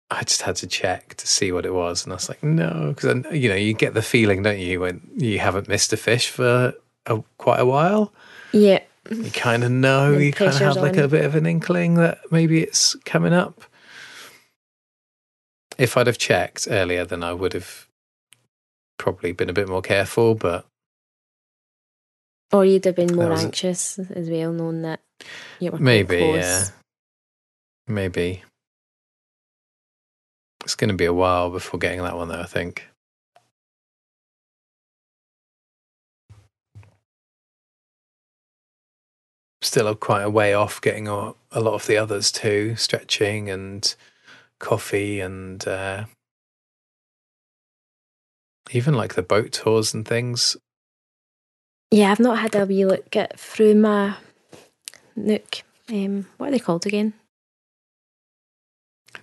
[0.10, 2.94] I just had to check to see what it was, and I was like, no,
[2.96, 6.30] because you know you get the feeling, don't you, when you haven't missed a fish
[6.30, 6.74] for
[7.06, 8.14] a, quite a while.
[8.54, 8.80] yeah.
[9.10, 11.04] You kind of know, you kind of have like on.
[11.04, 13.64] a bit of an inkling that maybe it's coming up.
[15.78, 17.88] If I'd have checked earlier, then I would have
[18.98, 20.36] probably been a bit more careful.
[20.36, 20.66] But
[22.52, 25.02] Or you'd have been more anxious as well, knowing that
[25.60, 26.36] you were maybe, close.
[26.36, 26.64] yeah,
[27.88, 28.44] maybe
[30.64, 32.42] it's going to be a while before getting that one, though.
[32.42, 32.88] I think.
[39.68, 43.94] Still quite a way off getting a, a lot of the others too, stretching and
[44.60, 46.06] coffee and uh,
[48.72, 50.56] even like the boat tours and things.
[51.92, 54.16] Yeah, I've not had a wee look at through my
[55.18, 55.64] Nook.
[55.90, 57.12] Um, what are they called again?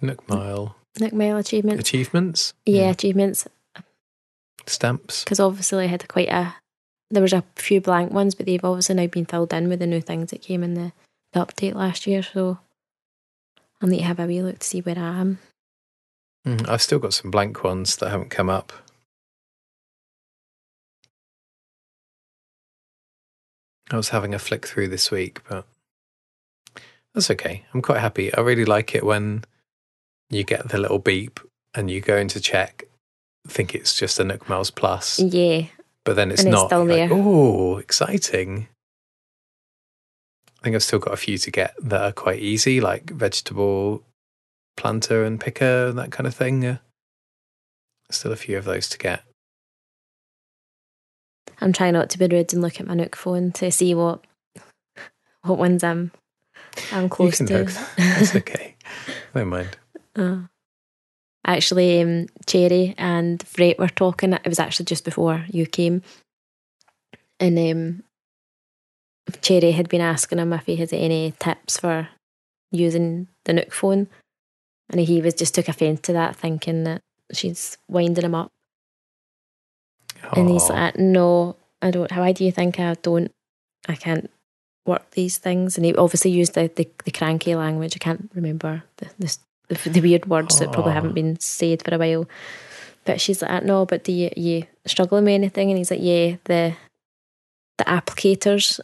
[0.02, 1.80] Nook Mile Nook Mile achievements.
[1.80, 2.52] achievements.
[2.66, 3.48] yeah, achievements.
[4.66, 5.24] Stamps.
[5.24, 6.56] Because obviously I had quite a.
[7.14, 9.86] There was a few blank ones, but they've obviously now been filled in with the
[9.86, 10.92] new things that came in the,
[11.32, 12.24] the update last year.
[12.24, 12.58] So
[13.80, 15.38] I'll need to have a wee look to see where I am.
[16.44, 18.72] Mm, I've still got some blank ones that haven't come up.
[23.90, 25.66] I was having a flick through this week, but
[27.14, 27.64] that's okay.
[27.72, 28.34] I'm quite happy.
[28.34, 29.44] I really like it when
[30.30, 31.38] you get the little beep
[31.74, 32.88] and you go into check,
[33.46, 35.66] think it's just a Nook Miles Plus, Yeah,
[36.04, 36.70] but then it's And not.
[36.70, 38.68] like, oh, exciting.
[40.60, 44.02] I think I've still got a few to get that are quite easy, like vegetable
[44.76, 46.78] planter and picker and that kind of thing.
[48.10, 49.22] Still a few of those to get.
[51.60, 54.24] I'm trying not to be rude and look at my Nook phone to see what
[55.42, 56.10] what ones I'm
[56.92, 57.58] I'm close you to.
[57.64, 57.70] look.
[57.96, 58.76] That's okay.
[59.34, 59.76] Don't mind.
[60.16, 60.38] Uh,
[61.44, 64.32] actually, um, Cherry and Frett were talking.
[64.32, 66.02] It was actually just before you came,
[67.38, 68.02] and um,
[69.42, 72.08] Cherry had been asking him if he has any tips for
[72.70, 74.08] using the Nook phone,
[74.90, 78.52] and he was just took offence to that, thinking that she's winding him up.
[80.32, 82.10] And he's like, "No, I don't.
[82.10, 83.30] Why do you think I don't?
[83.88, 84.30] I can't
[84.86, 87.94] work these things." And he obviously used the the, the cranky language.
[87.96, 89.36] I can't remember the the,
[89.68, 92.28] the, the weird words that probably haven't been said for a while.
[93.04, 96.36] But she's like, "No, but do you you struggling with anything?" And he's like, "Yeah,
[96.44, 96.74] the
[97.78, 98.80] the applicators,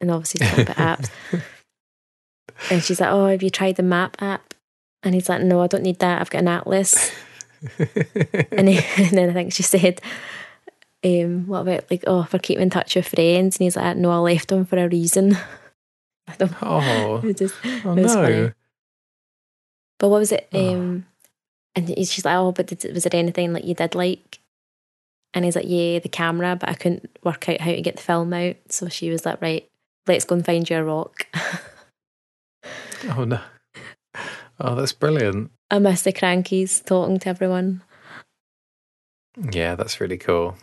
[0.00, 1.10] and obviously talking about apps.
[2.70, 4.54] And she's like, "Oh, have you tried the map app?"
[5.02, 6.20] And he's like, "No, I don't need that.
[6.20, 7.12] I've got an atlas."
[8.50, 10.00] and, he, and then I think she said,
[11.04, 14.10] um, "What about like, oh, for keeping in touch with friends?" And he's like, "No,
[14.10, 15.36] I left them for a reason."
[16.28, 16.54] I don't.
[16.62, 17.54] oh, just,
[17.84, 18.08] oh no.
[18.08, 18.52] funny.
[20.00, 20.48] But what was it?
[20.52, 20.74] Oh.
[20.74, 21.06] Um,
[21.76, 24.40] and she's like, "Oh, but did, was there anything like you did like?"
[25.32, 28.02] And he's like, "Yeah, the camera, but I couldn't work out how to get the
[28.02, 29.68] film out." So she was like, "Right,
[30.08, 31.26] let's go and find you a rock."
[33.08, 33.40] Oh no.
[34.60, 35.50] Oh, that's brilliant.
[35.70, 37.82] I miss the crankies talking to everyone.
[39.52, 40.56] Yeah, that's really cool.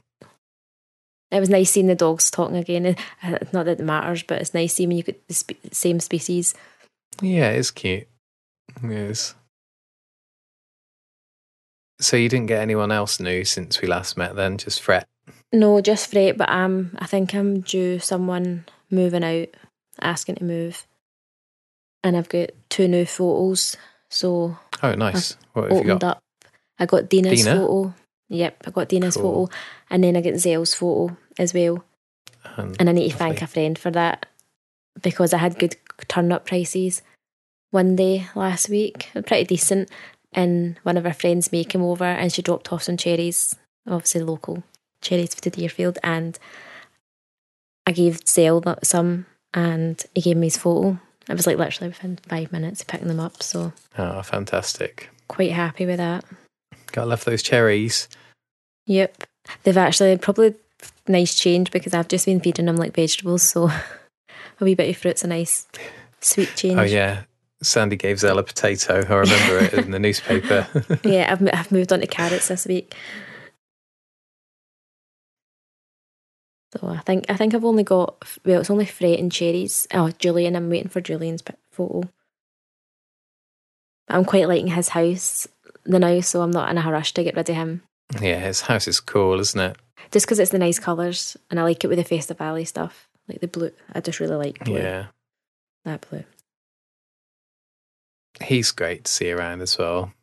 [1.32, 2.96] It was nice seeing the dogs talking again.
[3.24, 6.00] Uh, Not that it matters, but it's nice seeing when you get the spe- same
[6.00, 6.54] species.
[7.22, 8.08] Yeah, it's cute.
[8.84, 9.36] Is.
[11.99, 15.05] So you didn't get anyone else new since we last met then, just Frett.
[15.51, 19.47] No, just Frett, but um, I think I'm due someone moving out,
[19.99, 20.86] asking to move.
[22.03, 23.76] And I've got two new photos.
[24.09, 25.38] So Oh, nice.
[25.53, 26.18] What have you opened got?
[26.18, 26.24] up.
[26.80, 27.55] I got Dina's Dina?
[27.55, 27.93] photo.
[28.30, 29.47] Yep, I got Dina's Cool.
[29.47, 29.57] photo.
[29.89, 31.84] And then I get Zell's photo as well.
[32.57, 34.28] Um, And I need to thank a friend for that
[35.01, 35.76] because I had good
[36.07, 37.01] turnip prices
[37.72, 39.09] one day last week.
[39.26, 39.89] Pretty decent.
[40.34, 43.55] And one of our friends May came over and she dropped off some cherries,
[43.88, 44.63] obviously local
[45.01, 45.97] cherries to Deerfield.
[46.03, 46.38] And
[47.86, 50.99] I gave Zell some and he gave me his photo.
[51.30, 53.41] It was like literally within five minutes of picking them up.
[53.43, 55.09] So Oh, fantastic.
[55.28, 56.24] quite happy with that.
[56.91, 58.07] Gotta love those cherries.
[58.86, 59.24] Yep.
[59.63, 60.55] They've actually probably
[61.07, 63.43] nice change because I've just been feeding them like vegetables.
[63.43, 63.68] So
[64.59, 65.68] a wee bit of fruit's a nice
[66.22, 66.80] sweet oh, change.
[66.80, 67.24] Oh, yeah.
[67.62, 69.03] Sandi gave Zell a potato.
[69.08, 70.68] I remember it in the newspaper.
[71.03, 72.95] yeah, I've, I've moved on to carrots this week.
[76.76, 79.88] So I think I think I've only got well, it's only Fred and cherries.
[79.93, 82.10] Oh, Julian, I'm waiting for Julian's photo.
[84.10, 85.47] I'm quite liking his house
[85.86, 87.84] the now, so I'm not in a rush to get rid of him.
[88.22, 89.78] yeah, his house is cool, isn't it?
[90.12, 93.08] Just because it's the nice colours, and I like it with the Festa Valley stuff,
[93.28, 93.72] like the blue.
[93.93, 94.78] I just really like blue.
[94.78, 95.08] Yeah.
[95.86, 96.24] that blue.
[98.42, 100.14] He's great to see around as well.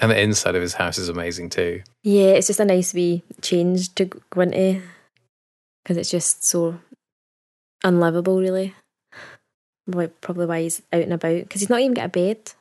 [0.00, 1.82] And the inside of his house is amazing too.
[2.02, 4.80] Yeah, it's just a nice wee change to go into
[5.82, 6.78] because it's just so
[7.84, 8.74] unlivable, really.
[10.20, 12.52] Probably why he's out and about because he's not even got a bed.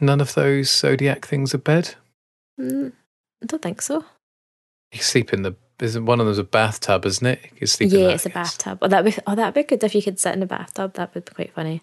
[0.00, 1.94] None of those zodiac things a bed.
[2.60, 2.92] Mm,
[3.42, 4.04] I don't think so.
[4.92, 5.56] You sleep in the.
[5.80, 7.40] Isn't one of them's a bathtub, isn't it?
[7.60, 8.78] You sleep in yeah, that, it's a bathtub.
[8.80, 10.94] Oh, that'd be oh, that'd be good if you could sit in a bathtub.
[10.94, 11.82] That would be quite funny.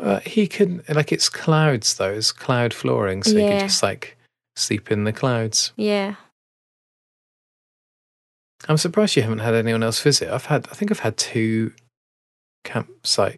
[0.00, 2.12] Uh, he can like it's clouds though.
[2.12, 4.16] It's cloud flooring, so he can just like
[4.56, 5.72] sleep in the clouds.
[5.76, 6.14] Yeah,
[8.68, 10.30] I'm surprised you haven't had anyone else visit.
[10.30, 11.72] I've had, I think I've had two
[12.64, 13.36] campsite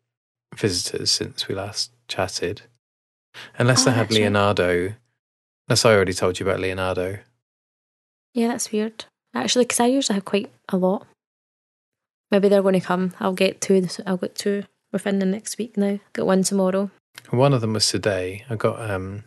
[0.54, 2.62] visitors since we last chatted.
[3.58, 4.22] Unless Oh, I had that's right.
[4.22, 4.94] Leonardo.
[5.68, 7.18] Unless I already told you about Leonardo.
[8.34, 9.04] yeah, that's weird.
[9.34, 11.06] Actually, because I usually have quite a lot.
[12.30, 13.14] Maybe they're going to come.
[13.20, 13.86] I'll get two.
[14.06, 15.99] I'll get two within the next week now.
[16.12, 16.90] Got one tomorrow.
[17.30, 18.45] One of them was today.
[18.49, 19.24] I got um,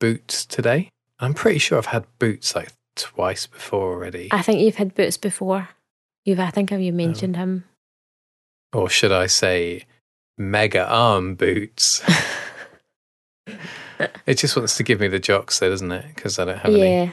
[0.00, 0.88] boots today.
[1.18, 4.28] I'm pretty sure I've had boots like twice before already.
[4.30, 5.68] I think you've had boots before.
[6.24, 6.40] You've.
[6.40, 7.64] I think have you mentioned him.
[8.72, 9.84] or should I say,
[10.38, 12.02] mega arm boots?
[14.26, 16.06] it just wants to give me the jocks, though, doesn't it?
[16.14, 16.80] Because I don't have any.
[16.80, 17.10] yeah.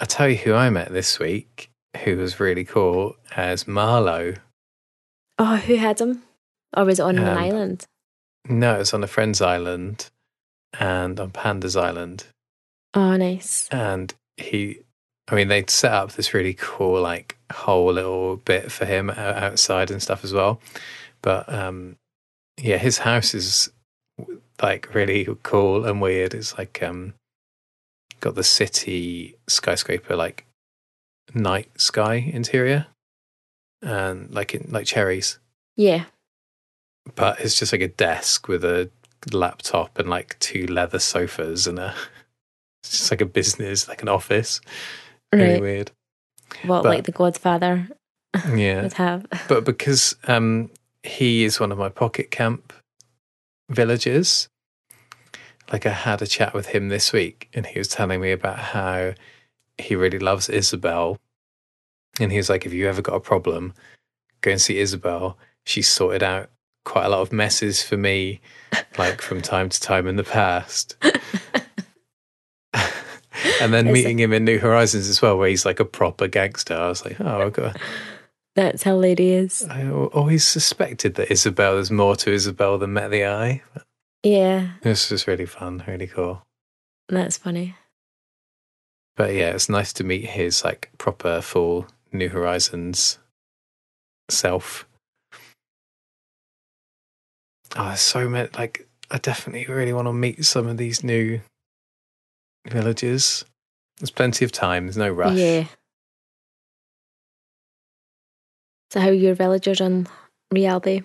[0.00, 1.70] I tell you who I met this week,
[2.04, 4.36] who was really cool, as Marlo.
[5.44, 6.22] Oh, who had him?
[6.76, 7.84] Or was it on an Um, island?
[8.48, 10.08] No, it was on a friend's island
[10.78, 12.26] and on Panda's Island.
[12.94, 13.68] Oh, nice.
[13.70, 14.78] And he,
[15.28, 19.90] I mean, they'd set up this really cool, like, whole little bit for him outside
[19.90, 20.60] and stuff as well.
[21.22, 21.96] But um,
[22.60, 23.70] yeah, his house is
[24.62, 26.34] like really cool and weird.
[26.34, 27.14] It's like um,
[28.20, 30.46] got the city skyscraper, like
[31.34, 32.86] night sky interior,
[33.82, 35.38] and like in, like cherries.
[35.76, 36.04] Yeah.
[37.16, 38.90] but it's just like a desk with a
[39.32, 41.94] laptop and like two leather sofas and a
[42.84, 44.60] it's just like a business like an office
[45.32, 45.60] very Right.
[45.60, 45.90] weird
[46.64, 47.88] What, but- like the Godfather
[48.54, 49.26] yeah would have?
[49.48, 50.70] but because um
[51.02, 52.72] he is one of my pocket camp
[53.70, 54.48] villagers
[55.72, 58.58] like i had a chat with him this week and he was telling me about
[58.58, 59.14] how
[59.78, 61.18] he really loves Isabelle
[62.20, 63.72] and he was like if you ever got a problem
[64.40, 66.50] go and see Isabelle She sorted out
[66.84, 68.40] quite a lot of messes for me
[68.98, 70.96] like from time to time in the past
[73.60, 76.28] and then It's- meeting him in New Horizons as well, where he's like a proper
[76.28, 76.74] gangster.
[76.74, 77.76] I was like, oh, I've got.
[78.54, 79.64] That's hilarious.
[79.64, 83.62] I always suspected that Isabelle, there's more to Isabelle than met the eye.
[84.22, 86.42] Yeah, This was really fun, really cool.
[87.08, 87.74] that's funny.
[89.16, 93.18] But yeah, it's nice to meet his like proper full New Horizons
[94.30, 94.86] self.
[97.76, 98.48] Oh, so many.
[98.56, 101.40] Like, I definitely really want to meet some of these new
[102.68, 103.44] villagers.
[103.98, 104.86] There's plenty of time.
[104.86, 105.36] There's no rush.
[105.36, 105.66] Yeah.
[108.90, 110.06] So, how are your villagers on
[110.52, 111.04] Rialbe?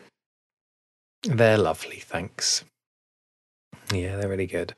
[1.24, 2.64] They're lovely, thanks.
[3.94, 4.76] Yeah, they're really good.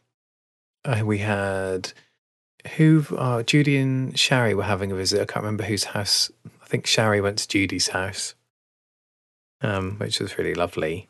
[0.85, 1.91] Uh, we had
[2.75, 3.05] who?
[3.15, 5.21] Uh, Judy and Shari were having a visit.
[5.21, 6.31] I can't remember whose house.
[6.61, 8.35] I think Shari went to Judy's house,
[9.61, 11.07] um, which was really lovely.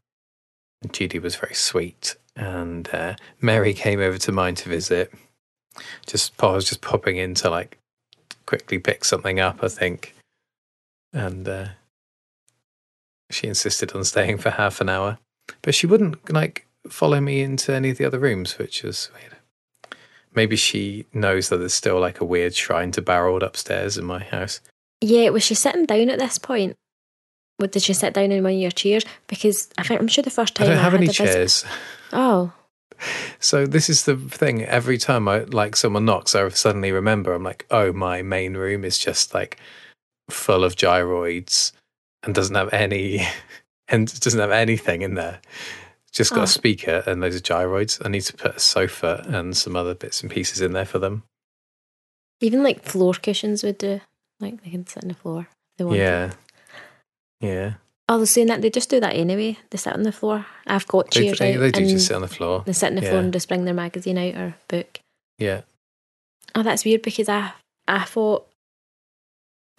[0.82, 5.14] And Judy was very sweet, and uh, Mary came over to mine to visit.
[6.06, 7.78] Just I was just popping in to like
[8.46, 10.16] quickly pick something up, I think,
[11.14, 11.68] and uh,
[13.30, 15.20] she insisted on staying for half an hour,
[15.62, 19.39] but she wouldn't like follow me into any of the other rooms, which was weird.
[20.40, 24.24] Maybe she knows that there's still like a weird shrine to Barold upstairs in my
[24.24, 24.62] house.
[25.02, 26.78] Yeah, was she sitting down at this point?
[27.58, 29.04] What, did she sit down in one of your chairs?
[29.28, 31.26] Because I think I'm sure the first time I don't have had any a visit-
[31.26, 31.66] chairs.
[32.14, 32.54] Oh,
[33.40, 34.64] So this is the thing.
[34.64, 37.34] Every time I like someone knocks, I suddenly remember.
[37.34, 39.60] I'm like, oh, my main room is just like
[40.30, 41.74] full of gyroids
[42.24, 43.28] and doesn't have any,
[43.90, 45.42] and doesn't have anything in there.
[46.12, 46.44] Just got Oh.
[46.44, 48.04] a speaker and loads of gyroids.
[48.04, 51.00] I need to put a sofa and some other bits and pieces in there for
[51.00, 51.24] them.
[52.42, 54.00] even like floor cushions would do.
[54.40, 55.48] Like they can sit on the floor.
[55.78, 56.00] They wanted.
[56.00, 56.34] Yeah,
[57.42, 57.74] yeah.
[58.08, 59.58] Oh, they're saying that they just do that anyway.
[59.70, 60.46] They sit on the floor.
[60.66, 62.64] I've got They, chairs they, out they do just sit on the floor.
[62.66, 65.00] they sit on the floor and just bring their magazine out or book.
[65.38, 65.62] Yeah,
[66.56, 67.52] Oh, that's weird because I
[67.88, 68.48] I thought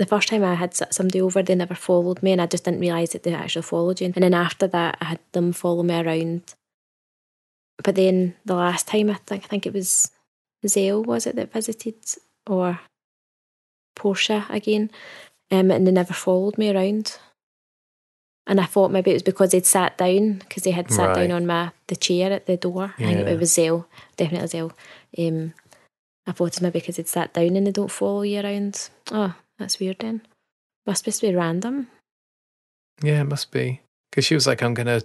[0.01, 2.81] the first time I had somebody over, they never followed me, and I just didn't
[2.81, 4.07] realise that they actually followed you.
[4.07, 6.55] And then after that, I had them follow me around.
[7.85, 10.11] But then the last time, I think I think it was
[10.67, 11.97] Zale was it that visited
[12.47, 12.81] or
[13.95, 14.91] Portia again,
[15.51, 17.19] um, and they never followed me around.
[18.47, 21.29] And I thought maybe it was because they'd sat down because they had sat Right.
[21.29, 22.95] down on my the chair at the door.
[22.99, 23.87] I think it was Zale,
[24.17, 24.73] definitely Zale.
[25.19, 25.53] Um,
[26.27, 28.89] I thought it's maybe because they'd sat down and they don't follow you around.
[29.13, 30.23] Oh, that's weird then.
[30.87, 31.89] Must to be random.
[33.03, 33.21] yeah.
[33.21, 33.81] It must be
[34.11, 35.03] because she was like, "I'm gonna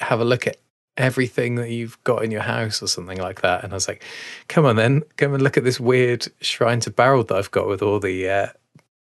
[0.00, 0.58] have a look at
[0.98, 4.02] everything that you've got in your house or something like that," and I was like,
[4.48, 7.68] "Come on, then, come and look at this weird shrine to Barold that I've got
[7.68, 8.46] with all the uh,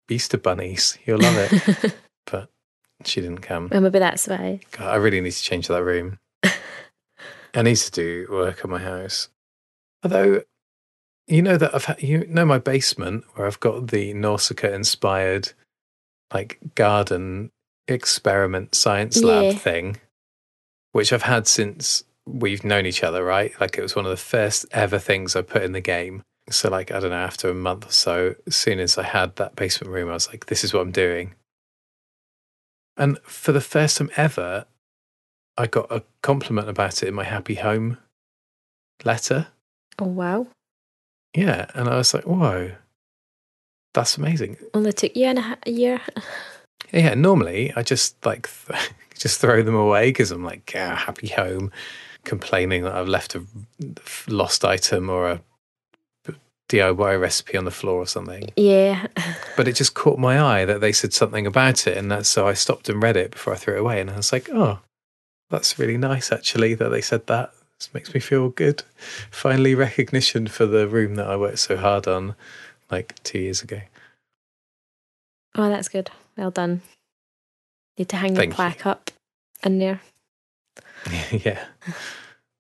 [0.09, 0.98] Easter bunnies.
[1.05, 1.94] You'll love it."
[2.30, 2.48] but
[3.05, 3.68] she didn't come.
[3.72, 4.61] Well, maybe that's why.
[4.72, 6.18] God, I really need to change that room.
[7.55, 9.28] I need to do work on my house.
[10.05, 10.42] Although,
[11.31, 15.53] you know that I've had, you know my basement where I've got the Nausicaa inspired
[16.33, 17.51] like garden
[17.89, 19.53] experiment science lab Yeah.
[19.53, 20.01] thing,
[20.93, 23.53] which I've had since we've known each other, right?
[23.61, 26.22] Like it was one of the first ever things I put in the game.
[26.51, 29.37] So like I don't know, after a month or so, as soon as I had
[29.37, 31.35] that basement room, I was like, this is what I'm doing.
[32.97, 34.66] And for the first time ever,
[35.57, 37.99] I got a compliment about it in my happy home
[39.05, 39.49] letter.
[39.99, 40.47] Oh wow!
[41.35, 41.66] Yeah.
[41.74, 42.72] And I was like, whoa,
[43.95, 44.57] that's amazing.
[44.74, 46.01] Only took you and a, ha- a year.
[46.93, 47.14] Yeah.
[47.14, 51.70] Normally I just like, th- just throw them away because I'm like, ah, happy home,
[52.24, 53.45] complaining that I've left a
[54.26, 55.41] lost item or a
[56.68, 58.51] DIY recipe on the floor or something.
[58.57, 59.07] yeah,
[59.57, 61.97] But it just caught my eye that they said something about it.
[61.97, 64.01] And that's so I stopped and read it before I threw it away.
[64.01, 64.81] And I was like, oh,
[65.49, 67.53] that's really nice actually that they said that.
[67.81, 68.83] This makes me feel good.
[69.31, 72.35] Finally, recognition for the room that I worked so hard on
[72.91, 73.81] like two years ago.
[75.55, 76.11] oh that's good.
[76.37, 76.83] Well done.
[77.99, 78.57] Need to hang Thank the you.
[78.57, 79.11] plaque up
[79.64, 80.01] in there.
[81.33, 81.64] yeah.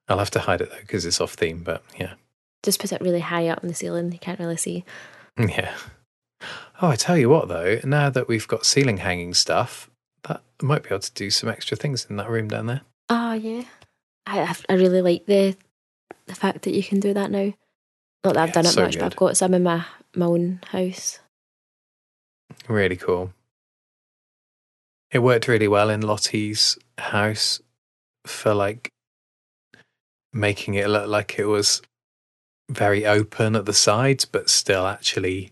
[0.08, 2.14] I'll have to hide it though because it's off theme, but yeah.
[2.62, 4.12] Just put it really high up in the ceiling.
[4.12, 4.84] You can't really see.
[5.38, 5.74] Yeah.
[6.82, 9.90] Oh, I tell you what though, now that we've got ceiling hanging stuff,
[10.24, 12.80] that I might be able to do some extra things in that room down there.
[13.08, 13.64] Oh yeah,
[14.32, 15.56] I I- really like the
[16.26, 17.52] the fact that you can do that now.
[18.24, 20.26] Not that I've Yeah, done it so much, but I've got some in my my
[20.26, 21.18] own house.
[22.68, 23.32] Really cool.
[25.10, 27.60] It worked really well in Lottie's house
[28.26, 28.90] for like
[30.32, 31.82] making it look like it was
[32.70, 35.50] very open at the sides, but still actually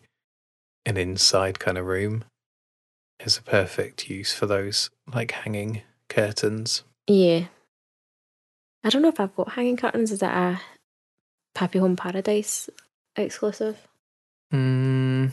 [0.86, 2.24] an inside kind of room.
[3.20, 6.84] Is a perfect use for those like hanging curtains.
[7.08, 7.46] Yeah.
[8.84, 10.10] I don't know if I've got hanging curtains.
[10.12, 10.60] Is that a
[11.56, 12.70] Happy Home Paradise
[13.16, 13.76] exclusive?
[14.52, 15.32] Mm,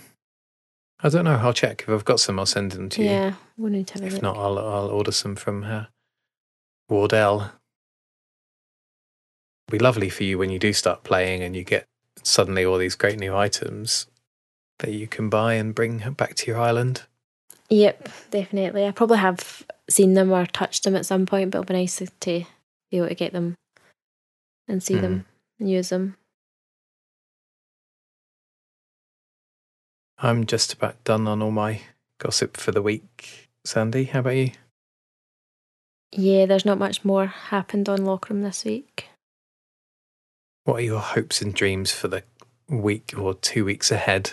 [1.01, 1.35] I don't know.
[1.35, 1.83] I'll check.
[1.83, 3.09] If I've got some, I'll send them to you.
[3.09, 4.21] Yeah, we'll need to If look.
[4.21, 5.87] not, I'll, I'll order some from her.
[6.89, 7.51] Wardell.
[9.67, 11.85] It'll be lovely for you when you do start playing and you get
[12.23, 14.07] suddenly all these great new items
[14.79, 17.03] that you can buy and bring back to your island.
[17.69, 18.85] Yep, definitely.
[18.85, 21.95] I probably have seen them or touched them at some point, but it'll be nice
[21.97, 22.07] to
[22.95, 23.55] be able to get them
[24.67, 25.01] and see Hmm.
[25.01, 25.25] them
[25.59, 26.15] and use them.
[30.17, 31.81] I'm just about done on all my
[32.19, 33.49] gossip for the week.
[33.65, 34.51] Sandi, how about you?
[36.11, 39.09] Yeah, there's not much more happened on Lockram this week.
[40.63, 42.23] What are your hopes and dreams for the
[42.69, 44.31] week or two weeks ahead?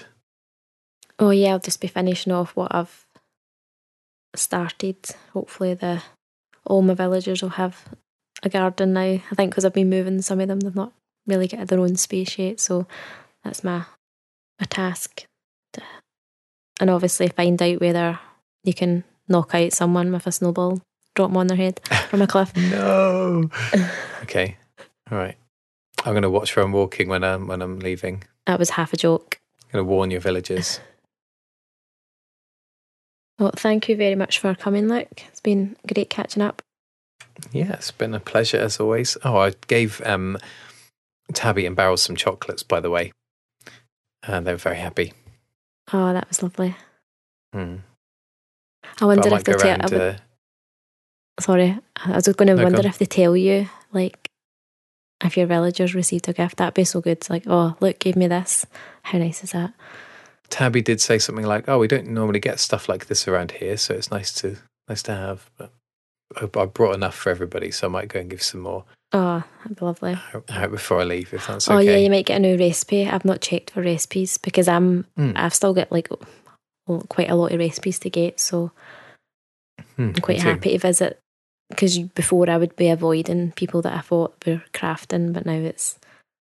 [1.18, 3.06] Oh yeah, I'll just be finishing off what I've
[4.36, 4.96] started.
[5.32, 6.02] Hopefully, the
[6.64, 7.84] all my villagers will have
[8.42, 9.00] a garden now.
[9.00, 10.92] I think because I've been moving some of them, they've not
[11.26, 12.60] really got their own space yet.
[12.60, 12.86] So
[13.44, 13.84] that's my
[14.60, 15.24] a task.
[15.74, 15.82] To,
[16.80, 18.18] and obviously, find out whether
[18.64, 20.80] you can knock out someone with a snowball,
[21.14, 22.54] drop them on their head from a cliff.
[22.56, 23.50] No.
[24.22, 24.56] okay.
[25.10, 25.36] All right.
[26.04, 28.24] I'm going to watch where I'm walking when I'm when I'm leaving.
[28.46, 29.38] That was half a joke.
[29.64, 30.80] I'm going to warn your villagers.
[33.38, 35.22] Well, thank you very much for coming, Luke.
[35.28, 36.62] It's been great catching up.
[37.52, 39.16] Yeah, it's been a pleasure as always.
[39.24, 40.38] Oh, I gave um,
[41.32, 43.12] Tabby and Barrel some chocolates, by the way,
[44.22, 45.12] and they were very happy.
[45.92, 46.76] Oh, that was lovely.
[47.52, 47.76] Hmm.
[49.00, 49.78] I wonder I if they tell.
[49.82, 50.16] would- Uh,
[51.40, 54.28] Sorry, I was going to No, wonder if they tell you, like,
[55.24, 56.58] if your villagers received a gift.
[56.58, 57.12] That'd be so good.
[57.18, 58.66] It's like, oh, look, gave me this.
[59.02, 59.72] How nice is that?
[60.50, 63.78] Tabby did say something like, "Oh, we don't normally get stuff like this around here,
[63.78, 65.72] so it's nice to nice to have." But
[66.40, 69.76] I, brought enough for everybody, so I might go and give some more Oh, that'd
[69.78, 70.18] be lovely.
[70.50, 71.84] out before I leave, if that's Oh okay.
[71.92, 73.06] yeah, you might get a new recipe.
[73.06, 75.32] I've not checked for recipes because I'm Hmm.
[75.36, 76.08] I've still got like
[77.08, 78.70] quite a lot of recipes to get, so
[79.96, 81.18] Hmm, I'm quite happy to visit.
[81.68, 85.98] Because before I would be avoiding people that I thought were crafting, but now it's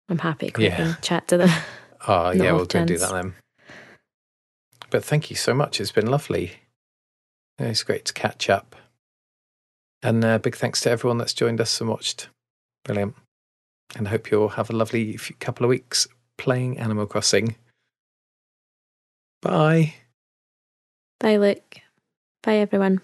[0.08, 0.82] I'm happy to come Yeah.
[0.82, 1.50] and chat to them.
[2.08, 3.34] Oh, yeah, we'll go do that then.
[4.90, 5.82] But thank you so much.
[5.82, 6.54] It's been lovely.
[7.60, 8.78] It's great to catch up.
[10.02, 12.30] And uh, big thanks to everyone that's joined us and watched.
[12.86, 13.16] Brilliant.
[13.96, 17.56] And I hope you'll have a lovely couple of weeks playing Animal Crossing.
[19.42, 19.96] Bye.
[21.20, 21.80] Bye, Luke.
[22.44, 23.02] Bye, everyone.